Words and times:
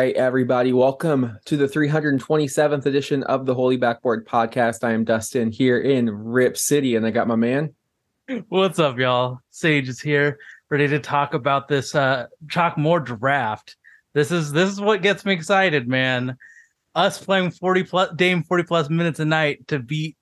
right, 0.00 0.16
everybody, 0.16 0.72
welcome 0.72 1.38
to 1.44 1.58
the 1.58 1.66
327th 1.66 2.86
edition 2.86 3.22
of 3.24 3.44
the 3.44 3.54
Holy 3.54 3.76
Backboard 3.76 4.26
Podcast. 4.26 4.82
I 4.82 4.92
am 4.92 5.04
Dustin 5.04 5.52
here 5.52 5.78
in 5.78 6.08
Rip 6.08 6.56
City, 6.56 6.96
and 6.96 7.04
I 7.04 7.10
got 7.10 7.28
my 7.28 7.36
man. 7.36 7.74
What's 8.48 8.78
up, 8.78 8.98
y'all? 8.98 9.40
Sage 9.50 9.90
is 9.90 10.00
here, 10.00 10.38
ready 10.70 10.88
to 10.88 11.00
talk 11.00 11.34
about 11.34 11.68
this 11.68 11.94
uh 11.94 12.28
talk 12.50 12.78
more 12.78 12.98
draft. 12.98 13.76
This 14.14 14.32
is 14.32 14.52
this 14.52 14.70
is 14.70 14.80
what 14.80 15.02
gets 15.02 15.26
me 15.26 15.34
excited, 15.34 15.86
man. 15.86 16.38
Us 16.94 17.22
playing 17.22 17.50
40 17.50 17.82
plus 17.82 18.10
Dame 18.16 18.42
40 18.42 18.64
plus 18.64 18.88
minutes 18.88 19.20
a 19.20 19.26
night 19.26 19.68
to 19.68 19.80
beat 19.80 20.16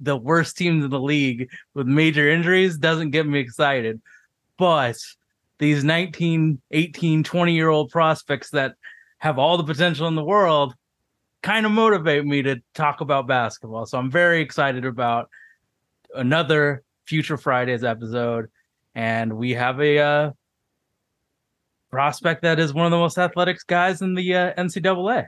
the 0.00 0.18
worst 0.18 0.58
teams 0.58 0.84
in 0.84 0.90
the 0.90 1.00
league 1.00 1.48
with 1.72 1.86
major 1.86 2.28
injuries 2.28 2.76
doesn't 2.76 3.12
get 3.12 3.26
me 3.26 3.38
excited. 3.38 4.02
But 4.58 4.98
these 5.58 5.82
19, 5.82 6.60
18, 6.72 7.24
20 7.24 7.54
year 7.54 7.70
old 7.70 7.88
prospects 7.88 8.50
that 8.50 8.74
have 9.18 9.38
all 9.38 9.56
the 9.56 9.64
potential 9.64 10.06
in 10.08 10.14
the 10.14 10.24
world 10.24 10.74
kind 11.42 11.66
of 11.66 11.72
motivate 11.72 12.24
me 12.24 12.42
to 12.42 12.60
talk 12.74 13.00
about 13.00 13.26
basketball. 13.26 13.86
So 13.86 13.98
I'm 13.98 14.10
very 14.10 14.40
excited 14.40 14.84
about 14.84 15.28
another 16.14 16.82
Future 17.06 17.36
Fridays 17.36 17.84
episode. 17.84 18.46
And 18.94 19.36
we 19.36 19.52
have 19.52 19.80
a 19.80 19.98
uh, 19.98 20.30
prospect 21.90 22.42
that 22.42 22.58
is 22.58 22.74
one 22.74 22.86
of 22.86 22.90
the 22.90 22.98
most 22.98 23.18
athletic 23.18 23.58
guys 23.66 24.02
in 24.02 24.14
the 24.14 24.34
uh, 24.34 24.54
NCAA. 24.54 25.26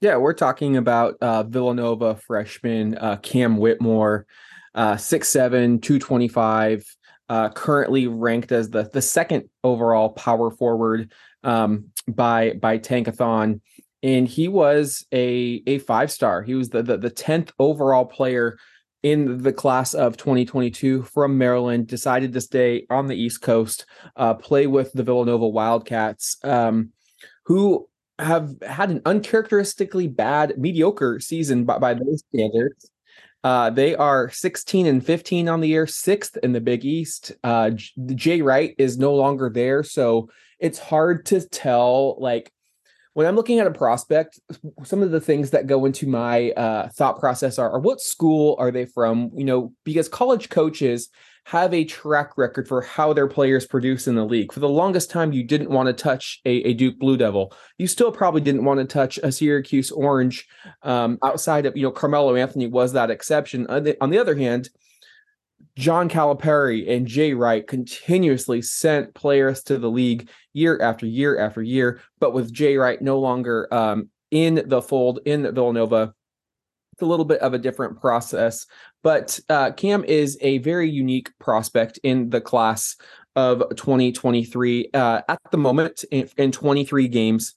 Yeah, 0.00 0.16
we're 0.16 0.34
talking 0.34 0.76
about 0.76 1.14
uh, 1.20 1.44
Villanova 1.44 2.16
freshman 2.16 2.98
uh, 2.98 3.16
Cam 3.16 3.56
Whitmore, 3.56 4.26
uh, 4.74 4.94
6'7, 4.94 5.80
225 5.80 6.84
uh, 7.28 7.48
currently 7.50 8.06
ranked 8.06 8.52
as 8.52 8.70
the 8.70 8.88
the 8.92 9.02
second 9.02 9.48
overall 9.62 10.10
power 10.10 10.50
forward 10.50 11.12
um, 11.42 11.86
by 12.08 12.52
by 12.54 12.78
Tankathon, 12.78 13.60
and 14.02 14.28
he 14.28 14.48
was 14.48 15.06
a 15.12 15.62
a 15.66 15.78
five 15.78 16.10
star. 16.10 16.42
He 16.42 16.54
was 16.54 16.70
the 16.70 16.82
the 16.82 17.10
tenth 17.10 17.52
overall 17.58 18.04
player 18.04 18.58
in 19.02 19.42
the 19.42 19.52
class 19.52 19.94
of 19.94 20.16
2022 20.16 21.02
from 21.02 21.38
Maryland. 21.38 21.86
Decided 21.86 22.32
to 22.32 22.40
stay 22.40 22.86
on 22.90 23.06
the 23.06 23.16
East 23.16 23.42
Coast, 23.42 23.86
uh, 24.16 24.34
play 24.34 24.66
with 24.66 24.92
the 24.92 25.02
Villanova 25.02 25.48
Wildcats, 25.48 26.38
um, 26.44 26.90
who 27.44 27.88
have 28.18 28.54
had 28.62 28.90
an 28.90 29.02
uncharacteristically 29.06 30.08
bad, 30.08 30.56
mediocre 30.56 31.18
season 31.20 31.64
by, 31.64 31.78
by 31.78 31.94
those 31.94 32.22
standards. 32.32 32.90
Uh, 33.44 33.68
they 33.68 33.94
are 33.94 34.30
16 34.30 34.86
and 34.86 35.04
15 35.04 35.50
on 35.50 35.60
the 35.60 35.68
year, 35.68 35.86
sixth 35.86 36.38
in 36.42 36.52
the 36.52 36.62
Big 36.62 36.86
East. 36.86 37.32
Uh, 37.44 37.72
Jay 38.14 38.40
Wright 38.40 38.74
is 38.78 38.96
no 38.96 39.14
longer 39.14 39.50
there, 39.50 39.82
so 39.82 40.30
it's 40.58 40.78
hard 40.78 41.26
to 41.26 41.46
tell. 41.46 42.16
Like 42.18 42.50
when 43.12 43.26
I'm 43.26 43.36
looking 43.36 43.60
at 43.60 43.66
a 43.66 43.70
prospect, 43.70 44.40
some 44.84 45.02
of 45.02 45.10
the 45.10 45.20
things 45.20 45.50
that 45.50 45.66
go 45.66 45.84
into 45.84 46.08
my 46.08 46.52
uh, 46.52 46.88
thought 46.88 47.20
process 47.20 47.58
are, 47.58 47.70
are 47.70 47.80
what 47.80 48.00
school 48.00 48.56
are 48.58 48.70
they 48.70 48.86
from? 48.86 49.30
You 49.34 49.44
know, 49.44 49.72
because 49.84 50.08
college 50.08 50.48
coaches 50.48 51.10
have 51.44 51.74
a 51.74 51.84
track 51.84 52.36
record 52.38 52.66
for 52.66 52.80
how 52.80 53.12
their 53.12 53.26
players 53.26 53.66
produce 53.66 54.06
in 54.06 54.14
the 54.14 54.24
league. 54.24 54.52
For 54.52 54.60
the 54.60 54.68
longest 54.68 55.10
time, 55.10 55.32
you 55.32 55.44
didn't 55.44 55.70
want 55.70 55.86
to 55.88 55.92
touch 55.92 56.40
a, 56.46 56.50
a 56.62 56.72
Duke 56.72 56.98
Blue 56.98 57.18
Devil. 57.18 57.52
You 57.76 57.86
still 57.86 58.10
probably 58.10 58.40
didn't 58.40 58.64
want 58.64 58.80
to 58.80 58.86
touch 58.86 59.18
a 59.22 59.30
Syracuse 59.30 59.90
Orange. 59.90 60.46
Um, 60.82 61.18
outside 61.22 61.66
of 61.66 61.76
you 61.76 61.82
know 61.82 61.90
Carmelo 61.90 62.34
Anthony 62.34 62.66
was 62.66 62.92
that 62.92 63.10
exception. 63.10 63.66
On 63.66 63.82
the, 63.84 64.02
on 64.02 64.10
the 64.10 64.18
other 64.18 64.34
hand, 64.34 64.70
John 65.76 66.08
Calipari 66.08 66.88
and 66.88 67.06
Jay 67.06 67.34
Wright 67.34 67.66
continuously 67.66 68.62
sent 68.62 69.14
players 69.14 69.62
to 69.64 69.76
the 69.76 69.90
league 69.90 70.30
year 70.54 70.80
after 70.80 71.04
year 71.04 71.38
after 71.38 71.62
year. 71.62 72.00
But 72.20 72.32
with 72.32 72.52
Jay 72.52 72.76
Wright 72.76 73.00
no 73.02 73.18
longer 73.18 73.72
um, 73.72 74.08
in 74.30 74.62
the 74.66 74.80
fold 74.80 75.20
in 75.26 75.42
Villanova, 75.54 76.14
it's 76.94 77.02
a 77.02 77.06
little 77.06 77.24
bit 77.24 77.40
of 77.40 77.54
a 77.54 77.58
different 77.58 78.00
process. 78.00 78.66
But 79.02 79.40
uh, 79.48 79.72
Cam 79.72 80.04
is 80.04 80.38
a 80.40 80.58
very 80.58 80.88
unique 80.88 81.36
prospect 81.40 81.98
in 82.04 82.30
the 82.30 82.40
class 82.40 82.96
of 83.34 83.64
2023. 83.70 84.90
Uh, 84.94 85.22
at 85.28 85.40
the 85.50 85.58
moment, 85.58 86.04
in, 86.12 86.28
in 86.36 86.52
23 86.52 87.08
games, 87.08 87.52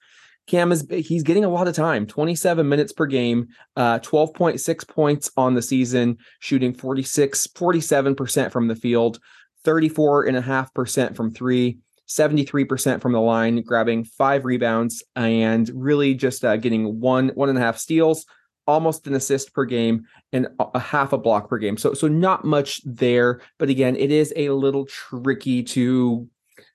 Cam 0.47 0.71
is 0.71 0.87
he's 0.89 1.21
getting 1.21 1.45
a 1.45 1.49
lot 1.49 1.67
of 1.67 1.75
time 1.75 2.07
27 2.07 2.67
minutes 2.67 2.93
per 2.93 3.05
game, 3.05 3.49
uh, 3.75 3.99
12.6 3.99 4.87
points 4.87 5.29
on 5.37 5.53
the 5.53 5.61
season, 5.61 6.17
shooting 6.39 6.73
46, 6.73 7.45
47% 7.47 8.51
from 8.51 8.67
the 8.67 8.75
field, 8.75 9.19
34.5% 9.65 11.15
from 11.15 11.31
three. 11.31 11.77
73% 12.09 13.01
from 13.01 13.11
the 13.11 13.19
line, 13.19 13.61
grabbing 13.63 14.05
five 14.05 14.45
rebounds 14.45 15.03
and 15.17 15.69
really 15.75 16.13
just 16.13 16.45
uh, 16.45 16.55
getting 16.55 17.01
one, 17.01 17.31
one 17.35 17.49
and 17.49 17.57
a 17.57 17.61
half 17.61 17.77
steals, 17.77 18.25
almost 18.67 19.07
an 19.07 19.15
assist 19.15 19.53
per 19.53 19.65
game 19.65 20.05
and 20.33 20.47
a 20.59 20.79
half 20.79 21.13
a 21.13 21.17
block 21.17 21.49
per 21.49 21.57
game. 21.57 21.77
So 21.77 21.93
so 21.93 22.07
not 22.07 22.45
much 22.45 22.81
there, 22.85 23.41
but 23.57 23.69
again, 23.69 23.95
it 23.95 24.11
is 24.11 24.33
a 24.35 24.49
little 24.49 24.85
tricky 24.85 25.63
to 25.63 26.27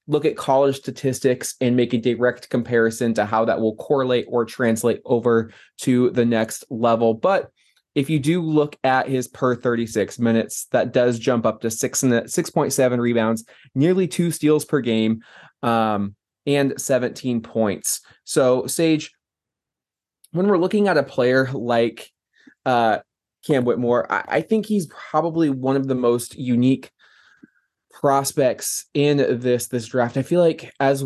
look 0.08 0.24
at 0.24 0.36
college 0.36 0.76
statistics 0.76 1.54
and 1.60 1.76
make 1.76 1.92
a 1.92 1.98
direct 1.98 2.50
comparison 2.50 3.14
to 3.14 3.24
how 3.24 3.44
that 3.44 3.60
will 3.60 3.76
correlate 3.76 4.26
or 4.28 4.44
translate 4.44 5.00
over 5.04 5.52
to 5.78 6.10
the 6.10 6.24
next 6.24 6.64
level. 6.70 7.14
But 7.14 7.50
if 7.94 8.08
you 8.08 8.18
do 8.18 8.40
look 8.40 8.76
at 8.84 9.08
his 9.08 9.28
per 9.28 9.54
36 9.54 10.18
minutes, 10.18 10.66
that 10.72 10.92
does 10.92 11.18
jump 11.18 11.44
up 11.44 11.60
to 11.60 11.70
six 11.70 12.02
and 12.02 12.12
6.7 12.12 12.98
rebounds, 12.98 13.44
nearly 13.74 14.08
two 14.08 14.30
steals 14.30 14.64
per 14.64 14.80
game, 14.80 15.20
um, 15.62 16.14
and 16.46 16.74
17 16.80 17.42
points. 17.42 18.00
So, 18.24 18.66
Sage, 18.66 19.12
when 20.32 20.46
we're 20.46 20.58
looking 20.58 20.88
at 20.88 20.98
a 20.98 21.02
player 21.02 21.48
like 21.52 22.10
uh, 22.66 22.98
Cam 23.46 23.64
Whitmore, 23.64 24.10
I, 24.10 24.24
I 24.28 24.40
think 24.40 24.66
he's 24.66 24.86
probably 24.86 25.50
one 25.50 25.76
of 25.76 25.86
the 25.86 25.94
most 25.94 26.36
unique 26.36 26.90
prospects 27.90 28.86
in 28.94 29.18
this 29.40 29.68
this 29.68 29.86
draft. 29.86 30.16
I 30.16 30.22
feel 30.22 30.40
like 30.40 30.72
as 30.80 31.04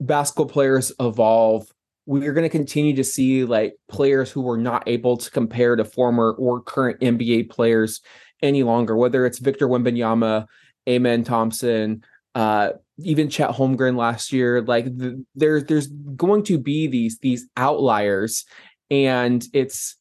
basketball 0.00 0.46
players 0.46 0.92
evolve, 1.00 1.66
we're 2.06 2.32
going 2.32 2.44
to 2.44 2.48
continue 2.48 2.94
to 2.96 3.04
see 3.04 3.44
like 3.44 3.74
players 3.88 4.30
who 4.30 4.42
were 4.42 4.58
not 4.58 4.86
able 4.86 5.16
to 5.16 5.30
compare 5.30 5.76
to 5.76 5.84
former 5.84 6.32
or 6.32 6.62
current 6.62 7.00
NBA 7.00 7.50
players 7.50 8.00
any 8.42 8.62
longer, 8.62 8.96
whether 8.96 9.26
it's 9.26 9.38
Victor 9.38 9.68
Wembanyama, 9.68 10.46
Amen 10.88 11.24
Thompson, 11.24 12.04
uh, 12.34 12.70
even 12.98 13.28
Chet 13.28 13.50
Holmgren 13.50 13.96
last 13.96 14.32
year. 14.32 14.62
Like 14.62 14.84
the, 14.84 15.24
there, 15.34 15.60
there's 15.60 15.88
going 15.88 16.42
to 16.44 16.58
be 16.58 16.86
these 16.86 17.18
these 17.18 17.48
outliers, 17.56 18.44
and 18.90 19.44
it's 19.52 19.96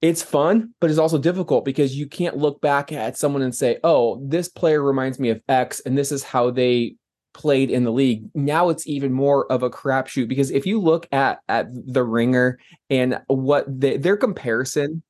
it's 0.00 0.22
fun, 0.22 0.74
but 0.80 0.90
it's 0.90 0.98
also 0.98 1.18
difficult 1.18 1.64
because 1.64 1.96
you 1.96 2.08
can't 2.08 2.36
look 2.36 2.60
back 2.60 2.90
at 2.92 3.16
someone 3.16 3.42
and 3.42 3.54
say, 3.54 3.78
"Oh, 3.84 4.20
this 4.26 4.48
player 4.48 4.82
reminds 4.82 5.18
me 5.18 5.30
of 5.30 5.40
X, 5.48 5.80
and 5.80 5.96
this 5.96 6.12
is 6.12 6.24
how 6.24 6.50
they 6.50 6.96
played 7.34 7.70
in 7.70 7.84
the 7.84 7.92
league." 7.92 8.24
Now 8.34 8.68
it's 8.68 8.86
even 8.86 9.12
more 9.12 9.50
of 9.50 9.62
a 9.62 9.70
crapshoot 9.70 10.28
because 10.28 10.50
if 10.50 10.66
you 10.66 10.80
look 10.80 11.06
at 11.12 11.40
at 11.48 11.68
the 11.72 12.02
Ringer 12.02 12.58
and 12.90 13.20
what 13.28 13.64
their 13.68 14.16
comparison 14.16 15.02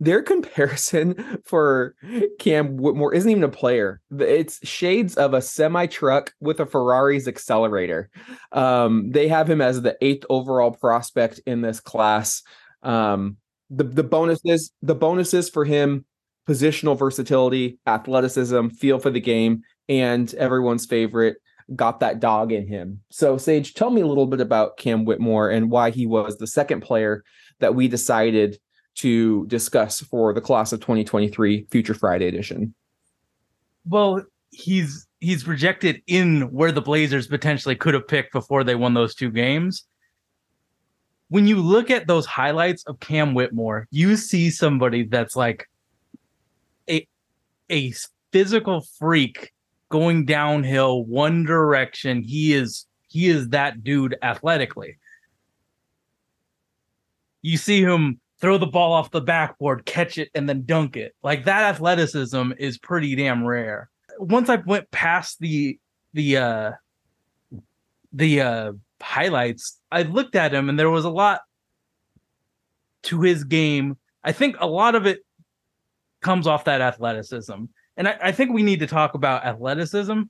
their 0.00 0.22
comparison 0.22 1.40
for 1.44 1.94
Cam 2.38 2.76
Whitmore 2.76 3.14
isn't 3.14 3.30
even 3.30 3.44
a 3.44 3.48
player. 3.48 4.00
It's 4.18 4.66
shades 4.66 5.16
of 5.16 5.34
a 5.34 5.42
semi 5.42 5.86
truck 5.86 6.32
with 6.40 6.60
a 6.60 6.66
Ferrari's 6.66 7.28
accelerator. 7.28 8.10
Um, 8.52 9.10
they 9.10 9.28
have 9.28 9.48
him 9.48 9.60
as 9.60 9.82
the 9.82 9.96
eighth 10.00 10.24
overall 10.28 10.72
prospect 10.72 11.40
in 11.46 11.60
this 11.60 11.80
class. 11.80 12.42
Um, 12.82 13.38
the 13.70 13.84
the 13.84 14.04
bonuses 14.04 14.72
the 14.82 14.94
bonuses 14.94 15.48
for 15.48 15.64
him 15.64 16.04
positional 16.48 16.98
versatility, 16.98 17.78
athleticism, 17.86 18.68
feel 18.68 18.98
for 18.98 19.10
the 19.10 19.20
game, 19.20 19.62
and 19.88 20.32
everyone's 20.34 20.86
favorite 20.86 21.38
got 21.74 22.00
that 22.00 22.20
dog 22.20 22.52
in 22.52 22.66
him. 22.66 23.00
So 23.10 23.38
Sage, 23.38 23.74
tell 23.74 23.90
me 23.90 24.02
a 24.02 24.06
little 24.06 24.26
bit 24.26 24.40
about 24.40 24.76
Cam 24.76 25.04
Whitmore 25.04 25.50
and 25.50 25.70
why 25.70 25.90
he 25.90 26.06
was 26.06 26.36
the 26.36 26.46
second 26.46 26.82
player 26.82 27.24
that 27.60 27.74
we 27.74 27.88
decided 27.88 28.58
to 28.96 29.46
discuss 29.46 30.00
for 30.00 30.32
the 30.32 30.40
class 30.40 30.72
of 30.72 30.80
2023 30.80 31.66
Future 31.70 31.94
Friday 31.94 32.28
edition? 32.28 32.74
Well, 33.88 34.22
he's 34.50 35.06
he's 35.20 35.42
projected 35.42 36.02
in 36.06 36.42
where 36.52 36.72
the 36.72 36.82
Blazers 36.82 37.26
potentially 37.26 37.74
could 37.76 37.94
have 37.94 38.06
picked 38.06 38.32
before 38.32 38.64
they 38.64 38.74
won 38.74 38.94
those 38.94 39.14
two 39.14 39.30
games. 39.30 39.84
When 41.28 41.46
you 41.46 41.56
look 41.56 41.90
at 41.90 42.06
those 42.06 42.26
highlights 42.26 42.84
of 42.84 43.00
Cam 43.00 43.34
Whitmore, 43.34 43.88
you 43.90 44.16
see 44.16 44.50
somebody 44.50 45.04
that's 45.04 45.34
like 45.34 45.68
a 46.88 47.06
a 47.70 47.92
physical 48.32 48.86
freak 48.98 49.52
going 49.88 50.24
downhill 50.24 51.04
one 51.04 51.44
direction. 51.44 52.22
He 52.22 52.52
is 52.52 52.86
he 53.08 53.28
is 53.28 53.48
that 53.50 53.82
dude 53.82 54.16
athletically. 54.22 54.98
You 57.42 57.56
see 57.56 57.82
him 57.82 58.20
throw 58.44 58.58
the 58.58 58.66
ball 58.66 58.92
off 58.92 59.10
the 59.10 59.22
backboard, 59.22 59.86
catch 59.86 60.18
it, 60.18 60.28
and 60.34 60.46
then 60.46 60.66
dunk 60.66 60.98
it. 60.98 61.14
Like 61.22 61.46
that 61.46 61.62
athleticism 61.62 62.52
is 62.58 62.76
pretty 62.76 63.16
damn 63.16 63.42
rare. 63.42 63.88
Once 64.18 64.50
I 64.50 64.56
went 64.56 64.90
past 64.90 65.38
the 65.40 65.78
the 66.12 66.36
uh 66.36 66.72
the 68.12 68.42
uh 68.42 68.72
highlights, 69.00 69.80
I 69.90 70.02
looked 70.02 70.36
at 70.36 70.52
him 70.52 70.68
and 70.68 70.78
there 70.78 70.90
was 70.90 71.06
a 71.06 71.10
lot 71.10 71.40
to 73.04 73.22
his 73.22 73.44
game. 73.44 73.96
I 74.22 74.32
think 74.32 74.56
a 74.58 74.66
lot 74.66 74.94
of 74.94 75.06
it 75.06 75.20
comes 76.20 76.46
off 76.46 76.64
that 76.64 76.82
athleticism. 76.82 77.64
And 77.96 78.08
I, 78.08 78.18
I 78.24 78.32
think 78.32 78.52
we 78.52 78.62
need 78.62 78.80
to 78.80 78.86
talk 78.86 79.14
about 79.14 79.46
athleticism. 79.46 80.20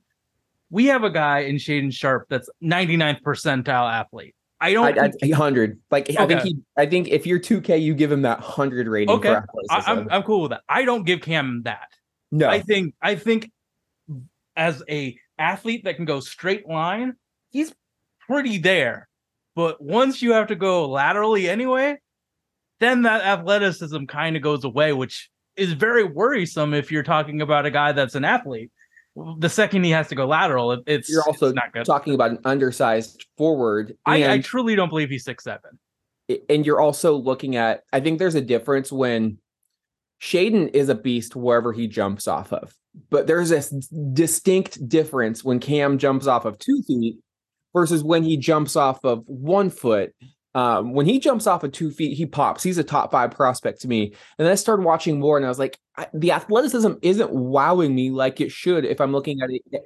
We 0.69 0.85
have 0.85 1.03
a 1.03 1.09
guy 1.09 1.39
in 1.39 1.57
Shaedon 1.57 1.93
Sharp 1.93 2.27
that's 2.29 2.49
99th 2.63 3.23
percentile 3.23 3.91
athlete. 3.91 4.35
I 4.61 4.73
don't 4.73 4.97
I, 4.97 5.11
I, 5.21 5.35
hundred. 5.35 5.79
Like 5.91 6.09
okay. 6.09 6.17
I 6.17 6.25
think 6.25 6.41
he. 6.41 6.57
I 6.77 6.85
think 6.85 7.09
if 7.09 7.25
you're 7.25 7.39
2K, 7.39 7.81
you 7.81 7.93
give 7.93 8.11
him 8.11 8.21
that 8.21 8.39
hundred 8.39 8.87
rating. 8.87 9.13
Okay, 9.15 9.35
I, 9.69 9.83
I'm 9.85 10.07
I'm 10.09 10.23
cool 10.23 10.41
with 10.43 10.51
that. 10.51 10.61
I 10.69 10.85
don't 10.85 11.03
give 11.03 11.21
Cam 11.21 11.63
that. 11.63 11.89
No, 12.31 12.49
I 12.49 12.61
think 12.61 12.95
I 13.01 13.15
think 13.15 13.51
as 14.55 14.81
a 14.89 15.17
athlete 15.37 15.83
that 15.83 15.97
can 15.97 16.05
go 16.05 16.19
straight 16.19 16.67
line, 16.67 17.15
he's 17.49 17.73
pretty 18.27 18.57
there. 18.57 19.09
But 19.55 19.81
once 19.81 20.21
you 20.21 20.33
have 20.33 20.47
to 20.47 20.55
go 20.55 20.89
laterally 20.89 21.49
anyway, 21.49 21.97
then 22.79 23.03
that 23.03 23.21
athleticism 23.21 24.05
kind 24.05 24.35
of 24.35 24.41
goes 24.41 24.63
away, 24.63 24.93
which 24.93 25.29
is 25.55 25.73
very 25.73 26.03
worrisome 26.03 26.73
if 26.73 26.91
you're 26.91 27.03
talking 27.03 27.41
about 27.41 27.65
a 27.65 27.71
guy 27.71 27.91
that's 27.91 28.15
an 28.15 28.25
athlete. 28.25 28.71
The 29.15 29.49
second 29.49 29.83
he 29.85 29.91
has 29.91 30.09
to 30.09 30.15
go 30.15 30.25
lateral, 30.25 30.83
it's 30.85 31.09
you're 31.09 31.23
also 31.23 31.47
it's 31.47 31.55
not 31.55 31.71
good. 31.71 31.85
talking 31.85 32.13
about 32.13 32.31
an 32.31 32.39
undersized 32.43 33.25
forward. 33.37 33.97
I, 34.05 34.33
I 34.33 34.39
truly 34.39 34.75
don't 34.75 34.89
believe 34.89 35.09
he's 35.09 35.23
six 35.23 35.43
seven. 35.43 35.79
And 36.49 36.65
you're 36.65 36.81
also 36.81 37.15
looking 37.15 37.55
at. 37.55 37.83
I 37.93 38.01
think 38.01 38.19
there's 38.19 38.35
a 38.35 38.41
difference 38.41 38.91
when 38.91 39.37
Shaedon 40.21 40.71
is 40.73 40.89
a 40.89 40.95
beast 40.95 41.35
wherever 41.35 41.71
he 41.71 41.87
jumps 41.87 42.27
off 42.27 42.51
of, 42.51 42.75
but 43.09 43.27
there's 43.27 43.51
a 43.51 43.63
distinct 44.13 44.87
difference 44.89 45.43
when 45.43 45.59
Cam 45.59 45.97
jumps 45.97 46.27
off 46.27 46.43
of 46.43 46.59
two 46.59 46.81
feet 46.85 47.17
versus 47.73 48.03
when 48.03 48.23
he 48.23 48.35
jumps 48.35 48.75
off 48.75 49.03
of 49.05 49.23
one 49.27 49.69
foot 49.69 50.13
um, 50.55 50.93
when 50.93 51.05
he 51.05 51.19
jumps 51.19 51.47
off 51.47 51.65
of 51.65 51.73
two 51.73 51.91
feet, 51.91 52.17
he 52.17 52.25
pops. 52.25 52.63
He's 52.63 52.77
a 52.77 52.83
top 52.83 53.11
five 53.11 53.31
prospect 53.31 53.81
to 53.81 53.89
me. 53.89 54.05
And 54.39 54.45
then 54.45 54.51
I 54.53 54.55
started 54.55 54.85
watching 54.85 55.19
more, 55.19 55.35
and 55.35 55.45
I 55.45 55.49
was 55.49 55.59
like, 55.59 55.77
I, 55.97 56.07
the 56.13 56.31
athleticism 56.31 56.93
isn't 57.01 57.31
wowing 57.31 57.93
me 57.93 58.09
like 58.09 58.39
it 58.39 58.51
should 58.51 58.85
if 58.85 59.01
I'm 59.01 59.11
looking 59.11 59.41
at 59.41 59.81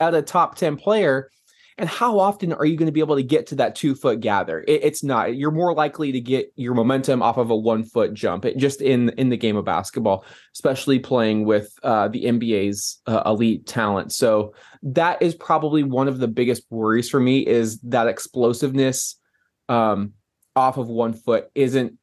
at 0.00 0.14
a 0.14 0.22
top 0.22 0.56
ten 0.56 0.76
player. 0.76 1.30
And 1.76 1.88
how 1.88 2.20
often 2.20 2.52
are 2.52 2.64
you 2.64 2.76
going 2.76 2.86
to 2.86 2.92
be 2.92 3.00
able 3.00 3.16
to 3.16 3.22
get 3.22 3.48
to 3.48 3.56
that 3.56 3.74
two 3.74 3.96
foot 3.96 4.20
gather? 4.20 4.60
It, 4.60 4.84
it's 4.84 5.02
not. 5.02 5.36
You're 5.36 5.50
more 5.50 5.74
likely 5.74 6.12
to 6.12 6.20
get 6.20 6.52
your 6.54 6.72
momentum 6.72 7.20
off 7.20 7.36
of 7.36 7.50
a 7.50 7.56
one 7.56 7.82
foot 7.82 8.14
jump. 8.14 8.46
It, 8.46 8.56
just 8.56 8.80
in 8.80 9.10
in 9.10 9.28
the 9.28 9.36
game 9.36 9.56
of 9.56 9.66
basketball, 9.66 10.24
especially 10.54 11.00
playing 11.00 11.44
with 11.44 11.70
uh, 11.82 12.08
the 12.08 12.24
NBA's 12.24 13.02
uh, 13.06 13.24
elite 13.26 13.66
talent. 13.66 14.12
So 14.12 14.54
that 14.84 15.20
is 15.20 15.34
probably 15.34 15.82
one 15.82 16.08
of 16.08 16.18
the 16.18 16.28
biggest 16.28 16.62
worries 16.70 17.10
for 17.10 17.20
me 17.20 17.46
is 17.46 17.78
that 17.80 18.06
explosiveness 18.06 19.16
um, 19.68 20.12
off 20.56 20.76
of 20.76 20.88
one 20.88 21.12
foot 21.12 21.50
isn't 21.54 21.98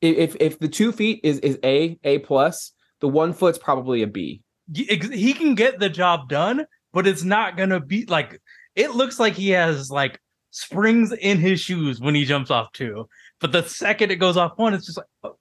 if 0.00 0.36
if 0.40 0.58
the 0.58 0.68
two 0.68 0.92
feet 0.92 1.20
is 1.22 1.38
is 1.40 1.58
a 1.64 1.98
a 2.04 2.18
plus 2.20 2.72
the 3.00 3.08
one 3.08 3.32
foot's 3.32 3.58
probably 3.58 4.02
a 4.02 4.06
b. 4.06 4.42
He 4.72 5.34
can 5.34 5.54
get 5.54 5.78
the 5.78 5.88
job 5.88 6.28
done 6.28 6.66
but 6.92 7.06
it's 7.06 7.24
not 7.24 7.56
gonna 7.56 7.80
be 7.80 8.04
like 8.06 8.40
it 8.74 8.92
looks 8.92 9.20
like 9.20 9.34
he 9.34 9.50
has 9.50 9.90
like 9.90 10.20
springs 10.50 11.12
in 11.12 11.38
his 11.38 11.60
shoes 11.60 12.00
when 12.00 12.14
he 12.14 12.24
jumps 12.24 12.50
off 12.50 12.72
two 12.72 13.08
but 13.40 13.52
the 13.52 13.62
second 13.62 14.10
it 14.10 14.16
goes 14.16 14.36
off 14.36 14.52
one 14.56 14.74
it's 14.74 14.86
just 14.86 14.98
like 14.98 15.06
oh, 15.24 15.36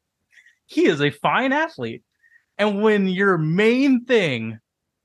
he 0.65 0.85
is 0.85 1.01
a 1.01 1.09
fine 1.09 1.51
athlete. 1.51 2.01
And 2.57 2.81
when 2.81 3.07
your 3.07 3.37
main 3.37 4.05
thing 4.05 4.59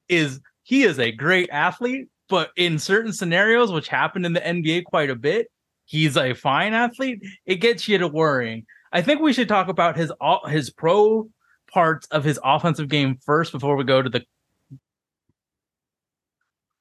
is 0.08 0.40
he 0.62 0.84
is 0.84 0.98
a 0.98 1.10
great 1.10 1.48
athlete 1.50 2.08
but 2.28 2.50
in 2.56 2.78
certain 2.78 3.12
scenarios 3.12 3.72
which 3.72 3.88
happened 3.88 4.26
in 4.26 4.32
the 4.32 4.40
nba 4.40 4.84
quite 4.84 5.10
a 5.10 5.16
bit 5.16 5.48
he's 5.86 6.16
a 6.16 6.34
fine 6.34 6.74
athlete, 6.74 7.24
it 7.46 7.56
gets 7.56 7.88
you 7.88 7.96
to 7.98 8.08
worrying. 8.08 8.66
I 8.92 9.02
think 9.02 9.20
we 9.20 9.32
should 9.32 9.48
talk 9.48 9.68
about 9.68 9.96
his 9.96 10.12
his 10.48 10.70
pro 10.70 11.28
parts 11.72 12.06
of 12.08 12.24
his 12.24 12.38
offensive 12.44 12.88
game 12.88 13.18
first 13.24 13.52
before 13.52 13.76
we 13.76 13.84
go 13.84 14.02
to 14.02 14.10
the. 14.10 14.24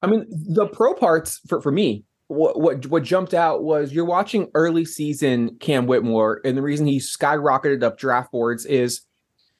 I 0.02 0.08
mean, 0.08 0.26
the 0.28 0.66
pro 0.66 0.94
parts 0.94 1.40
for, 1.48 1.60
for 1.60 1.72
me, 1.72 2.04
what, 2.28 2.60
what 2.60 2.86
what 2.86 3.02
jumped 3.02 3.34
out 3.34 3.62
was 3.62 3.92
you're 3.92 4.04
watching 4.04 4.50
early 4.54 4.84
season 4.84 5.56
Cam 5.58 5.86
Whitmore, 5.86 6.40
and 6.44 6.56
the 6.56 6.62
reason 6.62 6.86
he 6.86 6.98
skyrocketed 6.98 7.82
up 7.82 7.98
draft 7.98 8.32
boards 8.32 8.66
is 8.66 9.02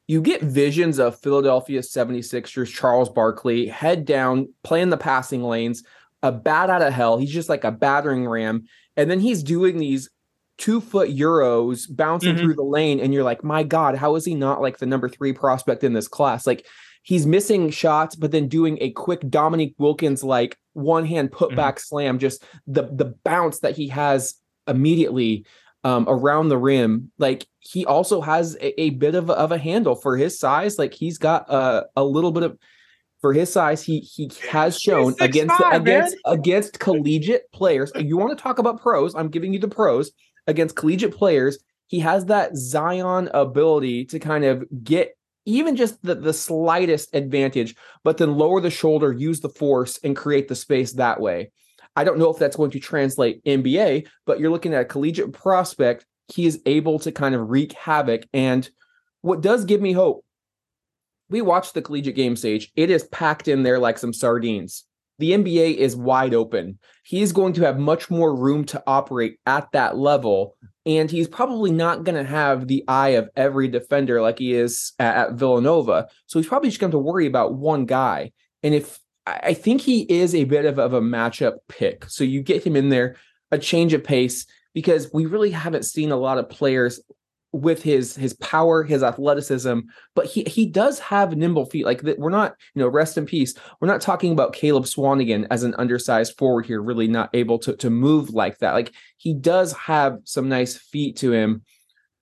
you 0.09 0.21
get 0.23 0.43
visions 0.43 0.99
of 0.99 1.19
Philadelphia 1.19 1.81
76ers, 1.81 2.73
Charles 2.73 3.11
Barkley, 3.11 3.67
head 3.67 4.05
down, 4.05 4.53
playing 4.63 4.91
the 4.91 4.97
passing 4.97 5.43
lanes, 5.43 5.83
a 6.23 6.31
bat 6.31 6.71
out 6.71 6.83
of 6.83 6.93
hell. 6.93 7.19
He's 7.19 7.33
just 7.33 7.49
like 7.49 7.65
a 7.65 7.73
battering 7.73 8.29
ram. 8.29 8.67
And 8.97 9.11
then 9.11 9.21
he's 9.21 9.43
doing 9.43 9.79
these 9.79 10.09
two 10.59 10.81
foot 10.81 11.11
euros 11.11 11.87
bouncing 11.89 12.35
mm-hmm. 12.35 12.45
through 12.45 12.55
the 12.55 12.63
lane. 12.63 13.01
And 13.01 13.13
you're 13.13 13.25
like, 13.25 13.45
my 13.45 13.63
God, 13.63 13.97
how 13.97 14.15
is 14.17 14.25
he 14.25 14.35
not 14.35 14.63
like 14.63 14.79
the 14.79 14.87
number 14.87 15.09
three 15.09 15.33
prospect 15.33 15.85
in 15.85 15.93
this 15.93 16.09
class? 16.09 16.47
Like 16.47 16.67
he's 17.03 17.27
missing 17.27 17.71
shots, 17.71 18.17
but 18.17 18.33
then 18.33 18.49
doing 18.49 18.79
a 18.81 18.91
quick 18.93 19.29
Dominique 19.29 19.75
Wilkins 19.79 20.25
like 20.25 20.59
one 20.73 21.05
hand 21.05 21.31
put 21.33 21.49
mm-hmm. 21.49 21.57
back 21.57 21.79
slam, 21.79 22.19
just 22.19 22.45
the 22.67 22.85
the 22.93 23.15
bounce 23.25 23.61
that 23.61 23.77
he 23.77 23.89
has 23.89 24.35
immediately 24.67 25.47
um, 25.85 26.05
around 26.09 26.49
the 26.49 26.59
rim. 26.59 27.13
Like 27.19 27.47
he 27.61 27.87
also 27.87 28.21
has 28.21 28.57
a, 28.57 28.81
a 28.81 28.91
bit 28.91 29.15
of, 29.15 29.31
of 29.31 29.53
a 29.53 29.59
handle 29.59 29.95
for 29.95 30.17
his 30.17 30.39
size. 30.39 30.79
Like 30.79 30.95
he's 30.95 31.19
got 31.19 31.49
a, 31.49 31.87
a 31.95 32.03
little 32.03 32.33
bit 32.33 32.43
of 32.43 32.59
for 33.21 33.33
his 33.33 33.53
size, 33.53 33.83
he 33.83 34.01
he 34.01 34.31
has 34.51 34.79
shown 34.79 35.15
against 35.21 35.57
five, 35.57 35.83
against 35.83 36.17
man. 36.25 36.39
against 36.39 36.79
collegiate 36.79 37.51
players. 37.53 37.91
You 37.97 38.17
want 38.17 38.37
to 38.37 38.43
talk 38.43 38.59
about 38.59 38.81
pros? 38.81 39.15
I'm 39.15 39.29
giving 39.29 39.53
you 39.53 39.59
the 39.59 39.69
pros 39.69 40.13
against 40.47 40.77
collegiate 40.77 41.17
players. 41.17 41.59
He 41.89 42.01
has 42.01 42.27
that 42.27 42.57
Zion 42.57 43.31
ability 43.33 44.07
to 44.07 44.19
kind 44.19 44.45
of 44.45 44.65
get 44.83 45.17
even 45.47 45.77
just 45.77 46.03
the, 46.03 46.17
the 46.17 46.33
slightest 46.33 47.15
advantage, 47.15 47.77
but 48.03 48.19
then 48.19 48.37
lower 48.37 48.61
the 48.61 48.71
shoulder, 48.71 49.13
use 49.13 49.41
the 49.41 49.49
force, 49.49 49.99
and 50.03 50.17
create 50.17 50.49
the 50.49 50.57
space 50.57 50.93
that 50.95 51.21
way. 51.21 51.53
I 51.95 52.05
don't 52.05 52.19
know 52.19 52.31
if 52.31 52.39
that's 52.39 52.57
going 52.57 52.73
to 52.73 52.81
translate 52.81 53.43
NBA, 53.45 54.09
but 54.27 54.39
you're 54.39 54.51
looking 54.51 54.75
at 54.75 54.83
a 54.83 54.87
collegiate 54.87 55.33
prospect. 55.33 56.05
He 56.29 56.47
is 56.47 56.61
able 56.67 56.99
to 56.99 57.13
kind 57.13 57.35
of 57.35 57.49
wreak 57.49 57.73
havoc. 57.73 58.25
And 58.35 58.69
what 59.23 59.41
does 59.41 59.65
give 59.65 59.81
me 59.81 59.93
hope 59.93 60.25
we 61.29 61.43
watched 61.43 61.75
the 61.75 61.83
collegiate 61.83 62.17
game 62.17 62.37
stage. 62.37 62.71
It 62.77 62.91
is 62.91 63.05
packed 63.05 63.49
in 63.49 63.63
there 63.63 63.79
like 63.79 63.99
some 63.99 64.13
sardines. 64.13 64.85
The 65.19 65.33
NBA 65.33 65.77
is 65.77 65.97
wide 65.97 66.35
open. 66.35 66.79
He's 67.03 67.33
going 67.33 67.55
to 67.55 67.63
have 67.63 67.79
much 67.79 68.11
more 68.11 68.35
room 68.35 68.65
to 68.67 68.83
operate 68.87 69.39
at 69.47 69.71
that 69.73 69.97
level. 69.97 70.57
And 70.85 71.11
he's 71.11 71.27
probably 71.27 71.73
not 71.73 72.05
going 72.05 72.23
to 72.23 72.31
have 72.31 72.69
the 72.69 72.85
eye 72.87 73.11
of 73.11 73.31
every 73.35 73.69
defender 73.69 74.21
like 74.21 74.39
he 74.39 74.53
is 74.53 74.93
at, 74.99 75.17
at 75.17 75.33
Villanova. 75.35 76.09
So 76.27 76.39
he's 76.39 76.49
probably 76.49 76.69
just 76.69 76.81
going 76.81 76.93
to 76.93 76.99
worry 76.99 77.27
about 77.27 77.55
one 77.55 77.87
guy. 77.87 78.33
And 78.63 78.75
if 78.75 78.99
I 79.27 79.55
think 79.55 79.81
he 79.81 80.03
is 80.03 80.35
a 80.35 80.45
bit 80.45 80.67
of, 80.67 80.79
of 80.79 80.93
a 80.93 81.01
matchup 81.01 81.57
pick. 81.69 82.05
So 82.09 82.23
you 82.23 82.43
get 82.43 82.65
him 82.65 82.77
in 82.77 82.91
there, 82.91 83.17
a 83.51 83.59
change 83.59 83.93
of 83.93 84.05
pace, 84.05 84.47
because 84.73 85.13
we 85.13 85.27
really 85.27 85.51
haven't 85.51 85.85
seen 85.85 86.13
a 86.13 86.17
lot 86.17 86.39
of 86.39 86.49
players 86.49 87.01
with 87.57 87.83
his 87.83 88.15
his 88.15 88.35
power, 88.35 88.83
his 88.83 89.03
athleticism, 89.03 89.81
but 90.15 90.27
he 90.27 90.45
he 90.45 90.67
does 90.67 90.99
have 90.99 91.37
nimble 91.37 91.67
feet. 91.67 91.85
Like 91.85 92.03
we're 92.03 92.31
not, 92.31 92.55
you 92.75 92.83
know, 92.83 92.89
rest 92.89 93.19
in 93.19 93.27
peace. 93.27 93.55
We're 93.81 93.89
not 93.89 94.01
talking 94.01 94.33
about 94.33 94.53
Caleb 94.53 94.85
Swanigan 94.85 95.47
as 95.51 95.63
an 95.63 95.75
undersized 95.77 96.37
forward 96.39 96.67
here, 96.67 96.83
really 96.83 97.09
not 97.09 97.31
able 97.35 97.59
to 97.61 97.77
to 97.77 97.91
move 97.91 98.31
like 98.31 98.59
that. 98.59 98.73
Like 98.73 98.93
he 99.17 99.35
does 99.35 99.73
have 99.75 100.19
some 100.25 100.49
nice 100.49 100.77
feet 100.77 101.17
to 101.19 101.33
him. 101.33 101.63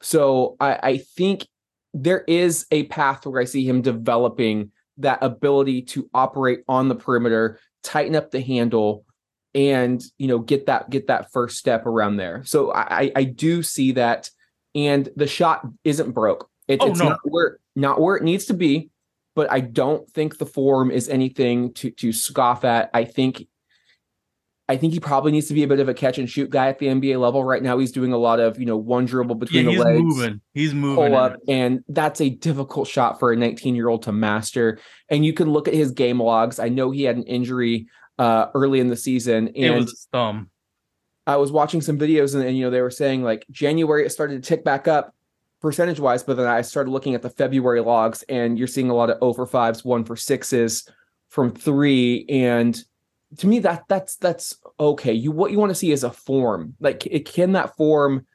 So 0.01 0.57
I, 0.61 0.79
I 0.83 0.97
think 0.99 1.47
there 1.93 2.25
is 2.27 2.67
a 2.71 2.85
path 2.85 3.27
where 3.27 3.41
I 3.41 3.45
see 3.45 3.67
him 3.67 3.83
developing 3.83 4.73
that 4.99 5.19
ability 5.23 5.83
to 5.83 6.09
operate 6.15 6.61
on 6.69 6.89
the 6.89 6.95
perimeter, 6.95 7.59
tighten 7.83 8.15
up 8.15 8.31
the 8.31 8.41
handle, 8.41 9.05
and 9.55 10.03
you 10.19 10.27
know 10.27 10.39
get 10.39 10.67
that 10.67 10.91
get 10.91 11.07
that 11.07 11.33
first 11.33 11.59
step 11.59 11.87
around 11.87 12.17
there. 12.17 12.43
So 12.45 12.73
I 12.73 13.13
I 13.15 13.25
do 13.25 13.63
see 13.63 13.93
that 13.93 14.31
and 14.75 15.09
the 15.17 15.27
shot 15.27 15.67
isn't 15.85 16.13
broke. 16.13 16.49
It, 16.69 16.81
oh, 16.81 16.89
it's 16.89 16.99
no. 16.99 17.11
not 17.11 17.19
where 17.25 17.59
not 17.77 18.01
where 18.01 18.17
it 18.17 18.23
needs 18.23 18.47
to 18.47 18.55
be, 18.55 18.91
but 19.35 19.51
I 19.51 19.61
don't 19.61 20.09
think 20.11 20.39
the 20.39 20.47
form 20.47 20.91
is 20.91 21.09
anything 21.09 21.73
to 21.75 21.91
to 21.91 22.13
scoff 22.13 22.65
at. 22.65 22.91
I 22.95 23.05
think 23.05 23.47
I 24.67 24.79
think 24.79 24.95
he 24.95 25.01
probably 25.01 25.33
needs 25.33 25.49
to 25.49 25.55
be 25.55 25.63
a 25.63 25.69
bit 25.69 25.81
of 25.81 25.91
a 25.91 25.95
catch 25.95 26.17
and 26.17 26.29
shoot 26.29 26.49
guy 26.49 26.69
at 26.69 26.79
the 26.79 26.87
NBA 26.87 27.21
level. 27.21 27.45
Right 27.45 27.63
now, 27.63 27.77
he's 27.77 27.93
doing 27.93 28.13
a 28.15 28.17
lot 28.17 28.41
of 28.41 28.59
you 28.59 28.65
know 28.65 28.79
one 28.79 29.05
dribble 29.05 29.35
between 29.35 29.69
yeah, 29.69 29.77
the 29.77 29.85
legs, 29.85 29.99
He's 29.99 30.05
moving. 30.05 30.41
He's 30.55 30.75
moving 30.75 31.05
pull 31.05 31.17
up, 31.17 31.37
and 31.49 31.85
that's 31.89 32.21
a 32.21 32.31
difficult 32.31 32.89
shot 32.89 33.19
for 33.19 33.33
a 33.33 33.37
19 33.37 33.75
year 33.75 33.89
old 33.89 34.03
to 34.05 34.13
master. 34.13 34.79
And 35.11 35.25
you 35.25 35.35
can 35.35 35.51
look 35.51 35.69
at 35.69 35.75
his 35.75 35.91
game 35.91 36.21
logs. 36.21 36.59
I 36.59 36.71
know 36.71 36.91
he 36.91 37.03
had 37.03 37.17
an 37.17 37.25
injury 37.25 37.89
uh, 38.19 38.47
early 38.55 38.81
in 38.81 38.89
the 38.89 38.97
season, 38.97 39.49
and 39.49 39.57
it 39.57 39.71
was 39.71 39.91
his 39.91 40.09
thumb. 40.11 40.49
I 41.27 41.37
was 41.37 41.51
watching 41.51 41.81
some 41.81 41.99
videos 41.99 42.35
and, 42.35 42.45
and, 42.45 42.57
you 42.57 42.65
know 42.65 42.71
they 42.71 42.83
were 42.83 42.91
saying 42.91 43.23
like 43.23 43.47
January 43.51 44.05
it 44.05 44.11
started 44.11 44.43
to 44.43 44.49
tick 44.49 44.65
back 44.65 44.89
up 44.89 45.15
percentage 45.61 45.99
wise, 45.99 46.23
but 46.23 46.37
then 46.37 46.47
I 46.47 46.61
started 46.61 46.91
looking 46.91 47.15
at 47.15 47.23
the 47.23 47.31
February 47.31 47.81
logs 47.81 48.23
and 48.29 48.59
you're 48.59 48.69
seeing 48.69 48.91
a 48.91 48.95
lot 48.95 49.09
of 49.09 49.17
over 49.23 49.47
fives, 49.47 49.85
one 49.85 50.05
for 50.05 50.17
sixes 50.17 50.87
from 51.31 51.51
three, 51.51 52.27
and 52.29 52.85
to 53.39 53.47
me 53.47 53.59
that 53.61 53.85
that's 53.89 54.17
that's 54.17 54.59
okay. 54.79 55.13
You 55.13 55.33
what 55.33 55.51
you 55.51 55.59
want 55.59 55.71
to 55.71 55.75
see 55.75 55.93
is 55.93 56.05
a 56.05 56.11
form. 56.11 56.75
Like 56.81 57.07
it, 57.07 57.25
can 57.25 57.53
that 57.53 57.77
form 57.77 58.27